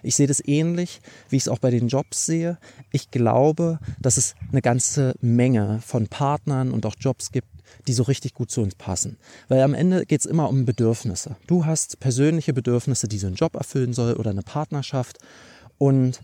Ich 0.02 0.14
sehe 0.14 0.28
das 0.28 0.42
ähnlich, 0.46 1.00
wie 1.28 1.36
ich 1.36 1.42
es 1.42 1.48
auch 1.48 1.58
bei 1.58 1.70
den 1.70 1.88
Jobs 1.88 2.24
sehe. 2.24 2.58
Ich 2.92 3.10
glaube, 3.10 3.80
dass 4.00 4.16
es 4.16 4.34
eine 4.50 4.62
ganze 4.62 5.14
Menge 5.20 5.80
von 5.84 6.06
Partnern 6.06 6.70
und 6.70 6.86
auch 6.86 6.94
Jobs 6.98 7.32
gibt, 7.32 7.48
die 7.86 7.92
so 7.92 8.04
richtig 8.04 8.34
gut 8.34 8.50
zu 8.50 8.62
uns 8.62 8.76
passen. 8.76 9.18
Weil 9.48 9.62
am 9.62 9.74
Ende 9.74 10.06
geht 10.06 10.20
es 10.20 10.26
immer 10.26 10.48
um 10.48 10.64
Bedürfnisse. 10.64 11.36
Du 11.46 11.66
hast 11.66 12.00
persönliche 12.00 12.52
Bedürfnisse, 12.52 13.08
die 13.08 13.18
so 13.18 13.26
einen 13.26 13.36
Job 13.36 13.56
erfüllen 13.56 13.92
soll 13.92 14.14
oder 14.14 14.30
eine 14.30 14.42
Partnerschaft. 14.42 15.18
Und 15.78 16.20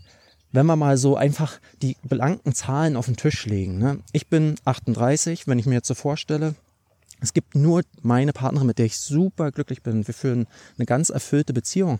wenn 0.51 0.65
wir 0.65 0.77
mal 0.77 0.97
so 0.97 1.17
einfach 1.17 1.59
die 1.81 1.97
blanken 2.03 2.53
Zahlen 2.55 2.95
auf 2.95 3.07
den 3.07 3.17
Tisch 3.17 3.45
legen. 3.45 3.77
Ne? 3.77 3.99
Ich 4.13 4.27
bin 4.27 4.55
38, 4.63 5.47
wenn 5.47 5.59
ich 5.59 5.65
mir 5.65 5.75
jetzt 5.75 5.87
so 5.87 5.95
vorstelle, 5.95 6.55
es 7.21 7.33
gibt 7.33 7.55
nur 7.55 7.81
meine 8.01 8.33
Partnerin, 8.33 8.67
mit 8.67 8.77
der 8.77 8.85
ich 8.85 8.97
super 8.97 9.51
glücklich 9.51 9.81
bin. 9.81 10.05
Wir 10.05 10.13
führen 10.13 10.47
eine 10.77 10.85
ganz 10.85 11.09
erfüllte 11.09 11.53
Beziehung. 11.53 11.99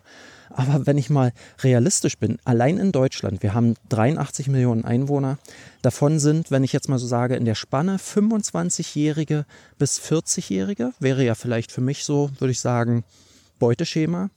Aber 0.49 0.85
wenn 0.85 0.97
ich 0.97 1.09
mal 1.09 1.33
realistisch 1.63 2.17
bin, 2.17 2.37
allein 2.45 2.77
in 2.77 2.91
Deutschland, 2.91 3.41
wir 3.41 3.53
haben 3.53 3.75
83 3.89 4.47
Millionen 4.47 4.85
Einwohner. 4.85 5.37
Davon 5.81 6.19
sind, 6.19 6.51
wenn 6.51 6.63
ich 6.63 6.73
jetzt 6.73 6.89
mal 6.89 6.99
so 6.99 7.07
sage, 7.07 7.35
in 7.35 7.45
der 7.45 7.55
Spanne 7.55 7.97
25-Jährige 7.97 9.45
bis 9.77 9.99
40-Jährige. 9.99 10.93
Wäre 10.99 11.23
ja 11.23 11.35
vielleicht 11.35 11.71
für 11.71 11.81
mich 11.81 12.03
so, 12.03 12.29
würde 12.39 12.51
ich 12.51 12.59
sagen, 12.59 13.03
Beuteschema. 13.57 14.29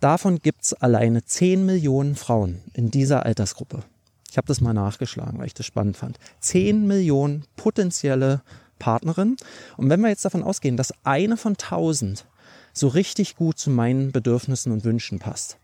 Davon 0.00 0.38
gibt 0.38 0.64
es 0.64 0.74
alleine 0.74 1.24
10 1.24 1.64
Millionen 1.64 2.16
Frauen 2.16 2.60
in 2.74 2.90
dieser 2.90 3.24
Altersgruppe. 3.24 3.82
Ich 4.30 4.36
habe 4.36 4.48
das 4.48 4.60
mal 4.60 4.72
nachgeschlagen, 4.72 5.38
weil 5.38 5.46
ich 5.46 5.54
das 5.54 5.66
spannend 5.66 5.96
fand. 5.96 6.18
10 6.40 6.86
Millionen 6.86 7.44
potenzielle 7.56 8.42
Partnerin. 8.82 9.36
Und 9.76 9.88
wenn 9.88 10.00
wir 10.00 10.08
jetzt 10.08 10.24
davon 10.24 10.42
ausgehen, 10.42 10.76
dass 10.76 10.92
eine 11.04 11.36
von 11.36 11.56
tausend 11.56 12.26
so 12.72 12.88
richtig 12.88 13.36
gut 13.36 13.58
zu 13.58 13.70
meinen 13.70 14.10
Bedürfnissen 14.10 14.72
und 14.72 14.84
Wünschen 14.84 15.20
passt, 15.20 15.56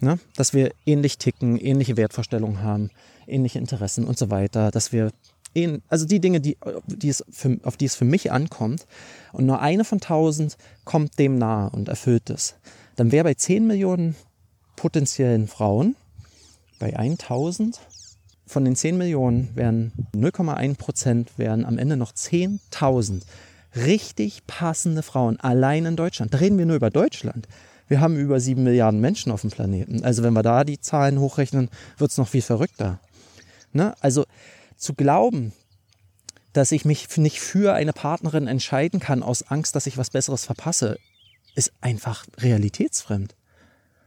ne? 0.00 0.18
dass 0.34 0.52
wir 0.52 0.72
ähnlich 0.84 1.18
ticken, 1.18 1.56
ähnliche 1.56 1.96
Wertvorstellungen 1.96 2.62
haben, 2.62 2.90
ähnliche 3.26 3.58
Interessen 3.58 4.04
und 4.04 4.18
so 4.18 4.30
weiter, 4.30 4.70
dass 4.70 4.92
wir 4.92 5.12
also 5.88 6.06
die 6.06 6.20
Dinge, 6.20 6.40
die, 6.40 6.56
die 6.86 7.08
es 7.08 7.24
für, 7.30 7.58
auf 7.64 7.76
die 7.76 7.86
es 7.86 7.96
für 7.96 8.04
mich 8.04 8.30
ankommt, 8.30 8.86
und 9.32 9.46
nur 9.46 9.60
eine 9.60 9.84
von 9.84 10.00
tausend 10.00 10.56
kommt 10.84 11.18
dem 11.18 11.36
nahe 11.36 11.70
und 11.70 11.88
erfüllt 11.88 12.30
es, 12.30 12.54
dann 12.96 13.12
wäre 13.12 13.24
bei 13.24 13.34
10 13.34 13.66
Millionen 13.66 14.14
potenziellen 14.76 15.48
Frauen 15.48 15.96
bei 16.78 16.96
1000 16.96 17.80
von 18.48 18.64
den 18.64 18.76
10 18.76 18.96
Millionen 18.96 19.50
wären 19.54 19.92
0,1 20.14 20.76
Prozent 20.76 21.38
wären 21.38 21.64
am 21.64 21.78
Ende 21.78 21.96
noch 21.96 22.12
10.000 22.12 23.22
richtig 23.76 24.46
passende 24.46 25.02
Frauen 25.02 25.38
allein 25.40 25.84
in 25.84 25.96
Deutschland. 25.96 26.34
Da 26.34 26.38
reden 26.38 26.58
wir 26.58 26.66
nur 26.66 26.76
über 26.76 26.90
Deutschland. 26.90 27.46
Wir 27.86 28.00
haben 28.00 28.16
über 28.16 28.40
7 28.40 28.62
Milliarden 28.62 29.00
Menschen 29.00 29.32
auf 29.32 29.42
dem 29.42 29.50
Planeten. 29.50 30.04
Also 30.04 30.22
wenn 30.22 30.32
wir 30.32 30.42
da 30.42 30.64
die 30.64 30.80
Zahlen 30.80 31.20
hochrechnen, 31.20 31.70
wird 31.96 32.10
es 32.10 32.18
noch 32.18 32.28
viel 32.28 32.42
verrückter. 32.42 33.00
Ne? 33.72 33.94
Also 34.00 34.24
zu 34.76 34.94
glauben, 34.94 35.52
dass 36.52 36.72
ich 36.72 36.84
mich 36.84 37.14
nicht 37.16 37.40
für 37.40 37.74
eine 37.74 37.92
Partnerin 37.92 38.46
entscheiden 38.46 39.00
kann 39.00 39.22
aus 39.22 39.42
Angst, 39.42 39.76
dass 39.76 39.86
ich 39.86 39.98
was 39.98 40.10
Besseres 40.10 40.44
verpasse, 40.44 40.98
ist 41.54 41.72
einfach 41.80 42.26
realitätsfremd. 42.38 43.34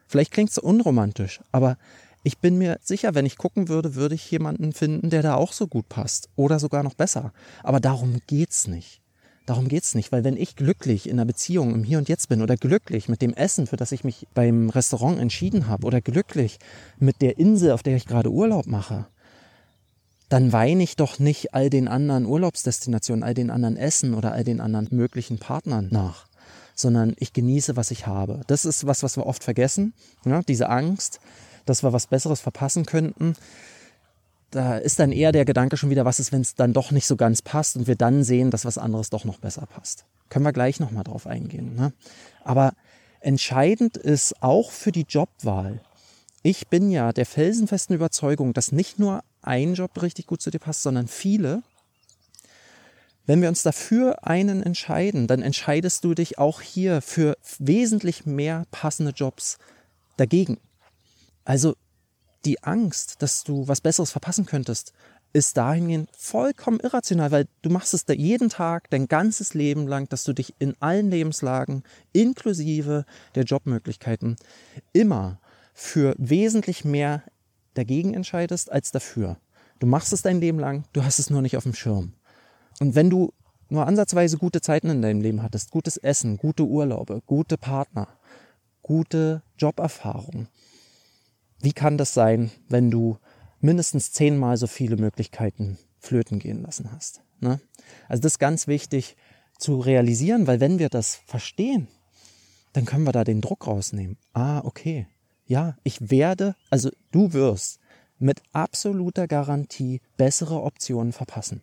Vielleicht 0.07 0.31
klingt 0.31 0.51
es 0.51 0.57
unromantisch, 0.57 1.39
aber 1.51 1.77
ich 2.23 2.37
bin 2.37 2.57
mir 2.57 2.79
sicher, 2.81 3.15
wenn 3.15 3.25
ich 3.25 3.37
gucken 3.37 3.67
würde, 3.67 3.95
würde 3.95 4.15
ich 4.15 4.29
jemanden 4.29 4.73
finden, 4.73 5.09
der 5.09 5.23
da 5.23 5.35
auch 5.35 5.53
so 5.53 5.67
gut 5.67 5.89
passt 5.89 6.29
oder 6.35 6.59
sogar 6.59 6.83
noch 6.83 6.93
besser. 6.93 7.33
Aber 7.63 7.79
darum 7.79 8.21
geht's 8.27 8.67
nicht. 8.67 9.01
Darum 9.47 9.67
geht's 9.67 9.95
nicht, 9.95 10.11
weil 10.11 10.23
wenn 10.23 10.37
ich 10.37 10.55
glücklich 10.55 11.09
in 11.09 11.13
einer 11.13 11.25
Beziehung 11.25 11.73
im 11.73 11.83
Hier 11.83 11.97
und 11.97 12.07
Jetzt 12.07 12.29
bin 12.29 12.43
oder 12.43 12.57
glücklich 12.57 13.09
mit 13.09 13.23
dem 13.23 13.33
Essen, 13.33 13.65
für 13.65 13.75
das 13.75 13.91
ich 13.91 14.03
mich 14.03 14.27
beim 14.35 14.69
Restaurant 14.69 15.19
entschieden 15.19 15.67
habe 15.67 15.87
oder 15.87 15.99
glücklich 15.99 16.59
mit 16.99 17.21
der 17.21 17.39
Insel, 17.39 17.71
auf 17.71 17.81
der 17.81 17.95
ich 17.95 18.05
gerade 18.05 18.31
Urlaub 18.31 18.67
mache, 18.67 19.07
dann 20.29 20.53
weine 20.53 20.83
ich 20.83 20.95
doch 20.95 21.19
nicht 21.19 21.53
all 21.53 21.69
den 21.69 21.87
anderen 21.87 22.25
Urlaubsdestinationen, 22.25 23.23
all 23.23 23.33
den 23.33 23.49
anderen 23.49 23.77
Essen 23.77 24.13
oder 24.13 24.31
all 24.31 24.43
den 24.43 24.61
anderen 24.61 24.87
möglichen 24.91 25.39
Partnern 25.39 25.89
nach, 25.91 26.27
sondern 26.75 27.15
ich 27.17 27.33
genieße, 27.33 27.75
was 27.75 27.91
ich 27.91 28.07
habe. 28.07 28.41
Das 28.47 28.63
ist 28.63 28.85
was, 28.85 29.01
was 29.01 29.17
wir 29.17 29.25
oft 29.25 29.43
vergessen, 29.43 29.93
ja, 30.23 30.41
diese 30.43 30.69
Angst, 30.69 31.19
dass 31.65 31.83
wir 31.83 31.93
was 31.93 32.07
Besseres 32.07 32.41
verpassen 32.41 32.85
könnten. 32.85 33.35
Da 34.51 34.77
ist 34.77 34.99
dann 34.99 35.11
eher 35.11 35.31
der 35.31 35.45
Gedanke 35.45 35.77
schon 35.77 35.89
wieder, 35.89 36.05
was 36.05 36.19
ist, 36.19 36.31
wenn 36.31 36.41
es 36.41 36.55
dann 36.55 36.73
doch 36.73 36.91
nicht 36.91 37.07
so 37.07 37.15
ganz 37.15 37.41
passt 37.41 37.77
und 37.77 37.87
wir 37.87 37.95
dann 37.95 38.23
sehen, 38.23 38.51
dass 38.51 38.65
was 38.65 38.77
anderes 38.77 39.09
doch 39.09 39.23
noch 39.23 39.37
besser 39.37 39.65
passt. 39.65 40.05
Können 40.29 40.45
wir 40.45 40.53
gleich 40.53 40.79
nochmal 40.79 41.03
drauf 41.03 41.25
eingehen. 41.25 41.75
Ne? 41.75 41.93
Aber 42.43 42.73
entscheidend 43.21 43.97
ist 43.97 44.41
auch 44.41 44.71
für 44.71 44.91
die 44.91 45.05
Jobwahl. 45.07 45.81
Ich 46.43 46.67
bin 46.67 46.89
ja 46.89 47.13
der 47.13 47.25
felsenfesten 47.25 47.95
Überzeugung, 47.95 48.53
dass 48.53 48.71
nicht 48.71 48.99
nur 48.99 49.23
ein 49.41 49.75
Job 49.75 50.01
richtig 50.01 50.27
gut 50.27 50.41
zu 50.41 50.49
dir 50.51 50.59
passt, 50.59 50.83
sondern 50.83 51.07
viele. 51.07 51.63
Wenn 53.25 53.41
wir 53.41 53.49
uns 53.49 53.63
dafür 53.63 54.27
einen 54.27 54.63
entscheiden, 54.63 55.27
dann 55.27 55.41
entscheidest 55.41 56.03
du 56.03 56.13
dich 56.13 56.39
auch 56.39 56.61
hier 56.61 57.01
für 57.01 57.37
wesentlich 57.59 58.25
mehr 58.25 58.65
passende 58.71 59.11
Jobs 59.11 59.59
dagegen. 60.17 60.57
Also 61.43 61.75
die 62.45 62.63
Angst, 62.63 63.21
dass 63.21 63.43
du 63.43 63.67
was 63.67 63.81
Besseres 63.81 64.11
verpassen 64.11 64.45
könntest, 64.45 64.93
ist 65.33 65.55
dahingehend 65.55 66.09
vollkommen 66.11 66.79
irrational, 66.79 67.31
weil 67.31 67.47
du 67.61 67.69
machst 67.69 67.93
es 67.93 68.05
jeden 68.07 68.49
Tag, 68.49 68.89
dein 68.89 69.07
ganzes 69.07 69.53
Leben 69.53 69.87
lang, 69.87 70.09
dass 70.09 70.23
du 70.23 70.33
dich 70.33 70.53
in 70.59 70.75
allen 70.81 71.09
Lebenslagen, 71.09 71.83
inklusive 72.11 73.05
der 73.35 73.43
Jobmöglichkeiten, 73.43 74.35
immer 74.91 75.39
für 75.73 76.15
wesentlich 76.17 76.83
mehr 76.83 77.23
dagegen 77.73 78.13
entscheidest 78.13 78.71
als 78.71 78.91
dafür. 78.91 79.37
Du 79.79 79.87
machst 79.87 80.11
es 80.11 80.21
dein 80.21 80.41
Leben 80.41 80.59
lang, 80.59 80.83
du 80.93 81.03
hast 81.03 81.19
es 81.19 81.29
nur 81.29 81.41
nicht 81.41 81.55
auf 81.57 81.63
dem 81.63 81.73
Schirm. 81.73 82.13
Und 82.79 82.95
wenn 82.95 83.09
du 83.09 83.33
nur 83.69 83.87
ansatzweise 83.87 84.37
gute 84.37 84.59
Zeiten 84.59 84.89
in 84.89 85.01
deinem 85.01 85.21
Leben 85.21 85.41
hattest, 85.41 85.71
gutes 85.71 85.95
Essen, 85.95 86.37
gute 86.37 86.63
Urlaube, 86.63 87.21
gute 87.25 87.57
Partner, 87.57 88.07
gute 88.81 89.43
Joberfahrung, 89.57 90.47
wie 91.63 91.73
kann 91.73 91.97
das 91.97 92.13
sein, 92.13 92.51
wenn 92.69 92.91
du 92.91 93.17
mindestens 93.59 94.11
zehnmal 94.11 94.57
so 94.57 94.67
viele 94.67 94.97
Möglichkeiten 94.97 95.77
flöten 95.99 96.39
gehen 96.39 96.61
lassen 96.61 96.91
hast? 96.91 97.21
Ne? 97.39 97.59
Also 98.07 98.21
das 98.21 98.33
ist 98.33 98.39
ganz 98.39 98.67
wichtig 98.67 99.15
zu 99.57 99.79
realisieren, 99.79 100.47
weil 100.47 100.59
wenn 100.59 100.79
wir 100.79 100.89
das 100.89 101.15
verstehen, 101.27 101.87
dann 102.73 102.85
können 102.85 103.05
wir 103.05 103.11
da 103.11 103.23
den 103.23 103.41
Druck 103.41 103.67
rausnehmen. 103.67 104.17
Ah, 104.33 104.61
okay, 104.63 105.07
ja, 105.45 105.75
ich 105.83 106.09
werde, 106.09 106.55
also 106.69 106.89
du 107.11 107.33
wirst 107.33 107.79
mit 108.17 108.41
absoluter 108.53 109.27
Garantie 109.27 110.01
bessere 110.15 110.61
Optionen 110.61 111.11
verpassen. 111.11 111.61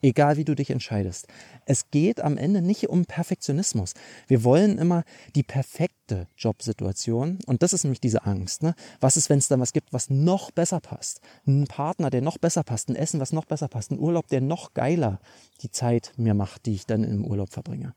Egal 0.00 0.36
wie 0.36 0.44
du 0.44 0.54
dich 0.54 0.70
entscheidest. 0.70 1.26
Es 1.64 1.90
geht 1.90 2.20
am 2.20 2.36
Ende 2.36 2.62
nicht 2.62 2.88
um 2.88 3.04
Perfektionismus. 3.04 3.94
Wir 4.28 4.44
wollen 4.44 4.78
immer 4.78 5.02
die 5.34 5.42
perfekte 5.42 6.28
Jobsituation. 6.36 7.38
Und 7.46 7.62
das 7.64 7.72
ist 7.72 7.82
nämlich 7.82 8.00
diese 8.00 8.24
Angst. 8.24 8.62
Ne? 8.62 8.74
Was 9.00 9.16
ist, 9.16 9.28
wenn 9.28 9.38
es 9.38 9.48
dann 9.48 9.60
was 9.60 9.72
gibt, 9.72 9.92
was 9.92 10.08
noch 10.08 10.52
besser 10.52 10.78
passt? 10.78 11.20
Ein 11.46 11.66
Partner, 11.66 12.10
der 12.10 12.22
noch 12.22 12.38
besser 12.38 12.62
passt, 12.62 12.88
ein 12.88 12.96
Essen, 12.96 13.18
was 13.18 13.32
noch 13.32 13.44
besser 13.44 13.66
passt, 13.66 13.90
ein 13.90 13.98
Urlaub, 13.98 14.28
der 14.28 14.40
noch 14.40 14.72
geiler 14.72 15.18
die 15.62 15.70
Zeit 15.70 16.12
mir 16.16 16.34
macht, 16.34 16.66
die 16.66 16.74
ich 16.74 16.86
dann 16.86 17.02
im 17.02 17.24
Urlaub 17.24 17.50
verbringe. 17.50 17.94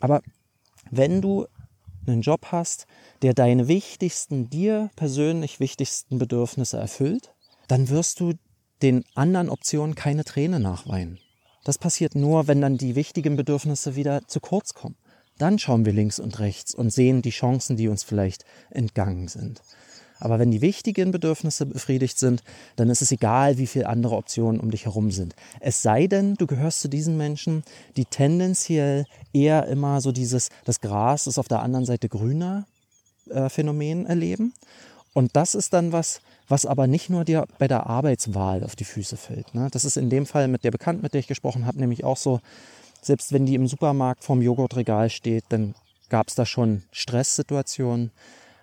Aber 0.00 0.20
wenn 0.90 1.22
du 1.22 1.46
einen 2.06 2.20
Job 2.20 2.48
hast, 2.52 2.86
der 3.22 3.32
deine 3.32 3.66
wichtigsten, 3.66 4.50
dir 4.50 4.90
persönlich 4.96 5.58
wichtigsten 5.58 6.18
Bedürfnisse 6.18 6.76
erfüllt, 6.76 7.32
dann 7.68 7.88
wirst 7.88 8.20
du 8.20 8.34
den 8.84 9.04
anderen 9.14 9.48
Optionen 9.48 9.94
keine 9.94 10.24
Träne 10.24 10.60
nachweinen. 10.60 11.18
Das 11.64 11.78
passiert 11.78 12.14
nur, 12.14 12.46
wenn 12.46 12.60
dann 12.60 12.76
die 12.76 12.94
wichtigen 12.94 13.34
Bedürfnisse 13.34 13.96
wieder 13.96 14.28
zu 14.28 14.40
kurz 14.40 14.74
kommen. 14.74 14.96
Dann 15.38 15.58
schauen 15.58 15.86
wir 15.86 15.94
links 15.94 16.18
und 16.18 16.38
rechts 16.38 16.74
und 16.74 16.90
sehen 16.90 17.22
die 17.22 17.30
Chancen, 17.30 17.78
die 17.78 17.88
uns 17.88 18.02
vielleicht 18.02 18.44
entgangen 18.70 19.28
sind. 19.28 19.62
Aber 20.20 20.38
wenn 20.38 20.50
die 20.50 20.60
wichtigen 20.60 21.10
Bedürfnisse 21.10 21.64
befriedigt 21.64 22.18
sind, 22.18 22.42
dann 22.76 22.90
ist 22.90 23.00
es 23.00 23.10
egal, 23.10 23.56
wie 23.56 23.66
viele 23.66 23.88
andere 23.88 24.16
Optionen 24.16 24.60
um 24.60 24.70
dich 24.70 24.84
herum 24.84 25.10
sind. 25.10 25.34
Es 25.60 25.82
sei 25.82 26.06
denn, 26.06 26.34
du 26.34 26.46
gehörst 26.46 26.82
zu 26.82 26.88
diesen 26.88 27.16
Menschen, 27.16 27.64
die 27.96 28.04
tendenziell 28.04 29.06
eher 29.32 29.66
immer 29.66 30.02
so 30.02 30.12
dieses, 30.12 30.50
das 30.66 30.80
Gras 30.82 31.26
ist 31.26 31.38
auf 31.38 31.48
der 31.48 31.62
anderen 31.62 31.86
Seite 31.86 32.08
grüner 32.10 32.66
äh, 33.30 33.48
Phänomen 33.48 34.04
erleben. 34.06 34.52
Und 35.14 35.36
das 35.36 35.54
ist 35.54 35.72
dann 35.72 35.92
was, 35.92 36.20
was 36.48 36.66
aber 36.66 36.86
nicht 36.86 37.08
nur 37.08 37.24
dir 37.24 37.46
bei 37.58 37.68
der 37.68 37.86
Arbeitswahl 37.86 38.64
auf 38.64 38.76
die 38.76 38.84
Füße 38.84 39.16
fällt. 39.16 39.54
Ne? 39.54 39.68
Das 39.70 39.84
ist 39.84 39.96
in 39.96 40.10
dem 40.10 40.26
Fall 40.26 40.48
mit 40.48 40.64
der 40.64 40.72
Bekannten, 40.72 41.02
mit 41.02 41.14
der 41.14 41.20
ich 41.20 41.28
gesprochen 41.28 41.66
habe, 41.66 41.78
nämlich 41.78 42.04
auch 42.04 42.16
so, 42.16 42.40
selbst 43.00 43.32
wenn 43.32 43.46
die 43.46 43.54
im 43.54 43.68
Supermarkt 43.68 44.24
vorm 44.24 44.42
Joghurtregal 44.42 45.08
steht, 45.08 45.44
dann 45.50 45.74
gab 46.08 46.28
es 46.28 46.34
da 46.34 46.44
schon 46.44 46.82
Stresssituationen, 46.90 48.10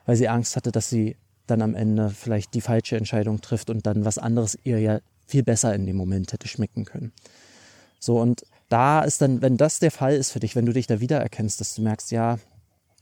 weil 0.05 0.17
sie 0.17 0.27
Angst 0.27 0.57
hatte, 0.57 0.71
dass 0.71 0.89
sie 0.89 1.15
dann 1.47 1.61
am 1.61 1.73
Ende 1.73 2.09
vielleicht 2.09 2.53
die 2.53 2.61
falsche 2.61 2.97
Entscheidung 2.97 3.39
trifft 3.39 3.69
und 3.69 3.85
dann 3.87 4.03
was 4.03 4.17
anderes 4.17 4.57
ihr 4.63 4.79
ja 4.79 4.99
viel 5.25 5.43
besser 5.43 5.73
in 5.73 5.85
dem 5.85 5.95
Moment 5.95 6.33
hätte 6.33 6.49
schmecken 6.49 6.83
können. 6.83 7.13
So, 7.99 8.19
und 8.19 8.43
da 8.67 9.01
ist 9.03 9.21
dann, 9.21 9.41
wenn 9.41 9.55
das 9.55 9.79
der 9.79 9.91
Fall 9.91 10.15
ist 10.15 10.31
für 10.31 10.39
dich, 10.41 10.55
wenn 10.55 10.65
du 10.65 10.73
dich 10.73 10.87
da 10.87 10.99
wiedererkennst, 10.99 11.61
dass 11.61 11.75
du 11.75 11.81
merkst, 11.81 12.11
ja, 12.11 12.39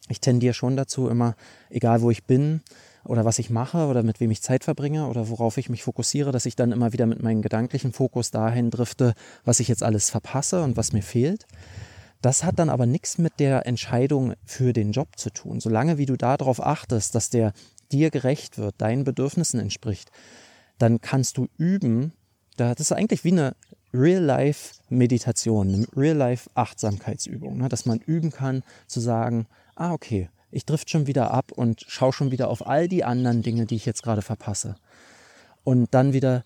ich 0.07 0.19
tendiere 0.19 0.53
schon 0.53 0.77
dazu, 0.77 1.07
immer, 1.09 1.35
egal 1.69 2.01
wo 2.01 2.11
ich 2.11 2.25
bin 2.25 2.61
oder 3.05 3.25
was 3.25 3.39
ich 3.39 3.49
mache 3.49 3.87
oder 3.87 4.03
mit 4.03 4.19
wem 4.19 4.31
ich 4.31 4.41
Zeit 4.41 4.63
verbringe 4.63 5.07
oder 5.07 5.29
worauf 5.29 5.57
ich 5.57 5.69
mich 5.69 5.83
fokussiere, 5.83 6.31
dass 6.31 6.45
ich 6.45 6.55
dann 6.55 6.71
immer 6.71 6.93
wieder 6.93 7.05
mit 7.05 7.21
meinem 7.21 7.41
gedanklichen 7.41 7.93
Fokus 7.93 8.31
dahin 8.31 8.69
drifte, 8.69 9.13
was 9.45 9.59
ich 9.59 9.67
jetzt 9.67 9.83
alles 9.83 10.09
verpasse 10.09 10.63
und 10.63 10.77
was 10.77 10.93
mir 10.93 11.03
fehlt. 11.03 11.45
Das 12.21 12.43
hat 12.43 12.59
dann 12.59 12.69
aber 12.69 12.85
nichts 12.85 13.17
mit 13.17 13.39
der 13.39 13.65
Entscheidung 13.65 14.33
für 14.45 14.73
den 14.73 14.91
Job 14.91 15.17
zu 15.17 15.29
tun. 15.29 15.61
Solange 15.61 15.97
wie 15.97 16.05
du 16.05 16.17
darauf 16.17 16.61
achtest, 16.61 17.15
dass 17.15 17.29
der 17.29 17.53
dir 17.91 18.11
gerecht 18.11 18.57
wird, 18.57 18.75
deinen 18.79 19.05
Bedürfnissen 19.05 19.59
entspricht, 19.59 20.11
dann 20.77 20.99
kannst 21.01 21.37
du 21.37 21.47
üben. 21.57 22.13
Das 22.57 22.79
ist 22.79 22.91
eigentlich 22.91 23.23
wie 23.23 23.31
eine 23.31 23.55
Real-Life-Meditation, 23.93 25.73
eine 25.73 25.87
Real-Life-Achtsamkeitsübung, 25.95 27.57
ne? 27.57 27.69
dass 27.69 27.85
man 27.85 27.99
üben 27.99 28.31
kann 28.31 28.63
zu 28.85 28.99
sagen, 28.99 29.47
ah 29.75 29.93
okay, 29.93 30.29
ich 30.51 30.65
drift 30.65 30.89
schon 30.89 31.07
wieder 31.07 31.31
ab 31.31 31.51
und 31.51 31.85
schaue 31.87 32.13
schon 32.13 32.31
wieder 32.31 32.49
auf 32.49 32.65
all 32.65 32.87
die 32.87 33.03
anderen 33.03 33.41
Dinge, 33.41 33.65
die 33.65 33.75
ich 33.75 33.85
jetzt 33.85 34.03
gerade 34.03 34.21
verpasse. 34.21 34.75
Und 35.63 35.93
dann 35.93 36.13
wieder 36.13 36.43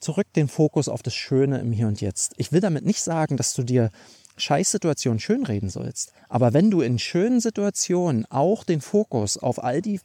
zurück 0.00 0.26
den 0.34 0.48
Fokus 0.48 0.88
auf 0.88 1.02
das 1.02 1.14
Schöne 1.14 1.58
im 1.58 1.72
Hier 1.72 1.88
und 1.88 2.00
Jetzt. 2.00 2.34
Ich 2.36 2.52
will 2.52 2.60
damit 2.60 2.84
nicht 2.84 3.00
sagen, 3.00 3.36
dass 3.36 3.54
du 3.54 3.62
dir 3.62 3.90
Scheißsituationen 4.36 5.18
schönreden 5.18 5.70
sollst. 5.70 6.12
Aber 6.28 6.52
wenn 6.52 6.70
du 6.70 6.82
in 6.82 6.98
schönen 6.98 7.40
Situationen 7.40 8.26
auch 8.26 8.64
den 8.64 8.80
Fokus 8.82 9.38
auf 9.38 9.62
all 9.62 9.80
die 9.80 10.00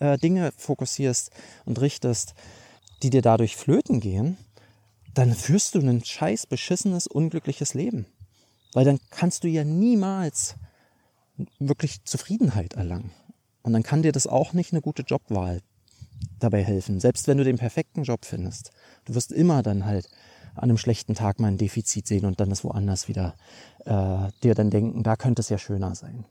äh, 0.00 0.18
Dinge 0.18 0.52
fokussierst 0.56 1.30
und 1.64 1.80
richtest, 1.80 2.34
die 3.02 3.10
dir 3.10 3.22
dadurch 3.22 3.56
flöten 3.56 4.00
gehen, 4.00 4.36
dann 5.14 5.34
führst 5.34 5.74
du 5.74 5.80
ein 5.80 6.04
scheiß 6.04 6.46
beschissenes, 6.46 7.06
unglückliches 7.06 7.74
Leben. 7.74 8.06
Weil 8.72 8.84
dann 8.84 8.98
kannst 9.10 9.44
du 9.44 9.48
ja 9.48 9.64
niemals 9.64 10.56
wirklich 11.58 12.04
Zufriedenheit 12.04 12.74
erlangen. 12.74 13.10
Und 13.62 13.72
dann 13.72 13.82
kann 13.82 14.02
dir 14.02 14.12
das 14.12 14.26
auch 14.26 14.52
nicht 14.52 14.72
eine 14.72 14.80
gute 14.80 15.02
Jobwahl 15.02 15.60
dabei 16.38 16.62
helfen. 16.62 17.00
Selbst 17.00 17.28
wenn 17.28 17.38
du 17.38 17.44
den 17.44 17.58
perfekten 17.58 18.02
Job 18.02 18.24
findest. 18.24 18.72
Du 19.04 19.14
wirst 19.14 19.32
immer 19.32 19.62
dann 19.62 19.84
halt 19.84 20.08
an 20.54 20.64
einem 20.64 20.78
schlechten 20.78 21.14
Tag 21.14 21.38
mal 21.40 21.48
ein 21.48 21.58
Defizit 21.58 22.06
sehen 22.06 22.24
und 22.24 22.40
dann 22.40 22.50
das 22.50 22.64
woanders 22.64 23.08
wieder 23.08 23.34
äh, 23.84 24.28
dir 24.42 24.54
dann 24.54 24.70
denken, 24.70 25.02
da 25.02 25.16
könnte 25.16 25.40
es 25.40 25.48
ja 25.48 25.58
schöner 25.58 25.94
sein. 25.94 26.24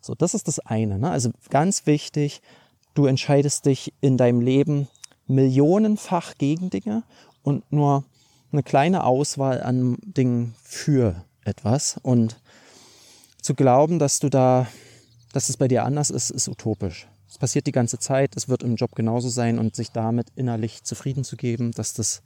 So, 0.00 0.14
das 0.14 0.34
ist 0.34 0.48
das 0.48 0.58
eine. 0.60 0.98
Ne? 0.98 1.10
Also 1.10 1.30
ganz 1.50 1.86
wichtig, 1.86 2.42
Du 2.94 3.06
entscheidest 3.06 3.66
dich 3.66 3.92
in 4.00 4.16
deinem 4.16 4.40
Leben 4.40 4.88
millionenfach 5.26 6.38
gegen 6.38 6.70
Dinge 6.70 7.02
und 7.42 7.70
nur 7.72 8.04
eine 8.52 8.62
kleine 8.62 9.02
Auswahl 9.02 9.60
an 9.62 9.98
Dingen 10.02 10.54
für 10.62 11.24
etwas. 11.44 11.98
Und 12.02 12.40
zu 13.44 13.54
glauben, 13.54 13.98
dass 13.98 14.20
du 14.20 14.30
da, 14.30 14.66
dass 15.32 15.50
es 15.50 15.58
bei 15.58 15.68
dir 15.68 15.84
anders 15.84 16.10
ist, 16.10 16.30
ist 16.30 16.48
utopisch. 16.48 17.06
Es 17.28 17.36
passiert 17.36 17.66
die 17.66 17.72
ganze 17.72 17.98
Zeit, 17.98 18.36
es 18.36 18.48
wird 18.48 18.62
im 18.62 18.76
Job 18.76 18.94
genauso 18.94 19.28
sein 19.28 19.58
und 19.58 19.76
sich 19.76 19.90
damit 19.90 20.28
innerlich 20.34 20.82
zufrieden 20.84 21.24
zu 21.24 21.36
geben, 21.36 21.72
dass 21.72 21.92
das 21.92 22.22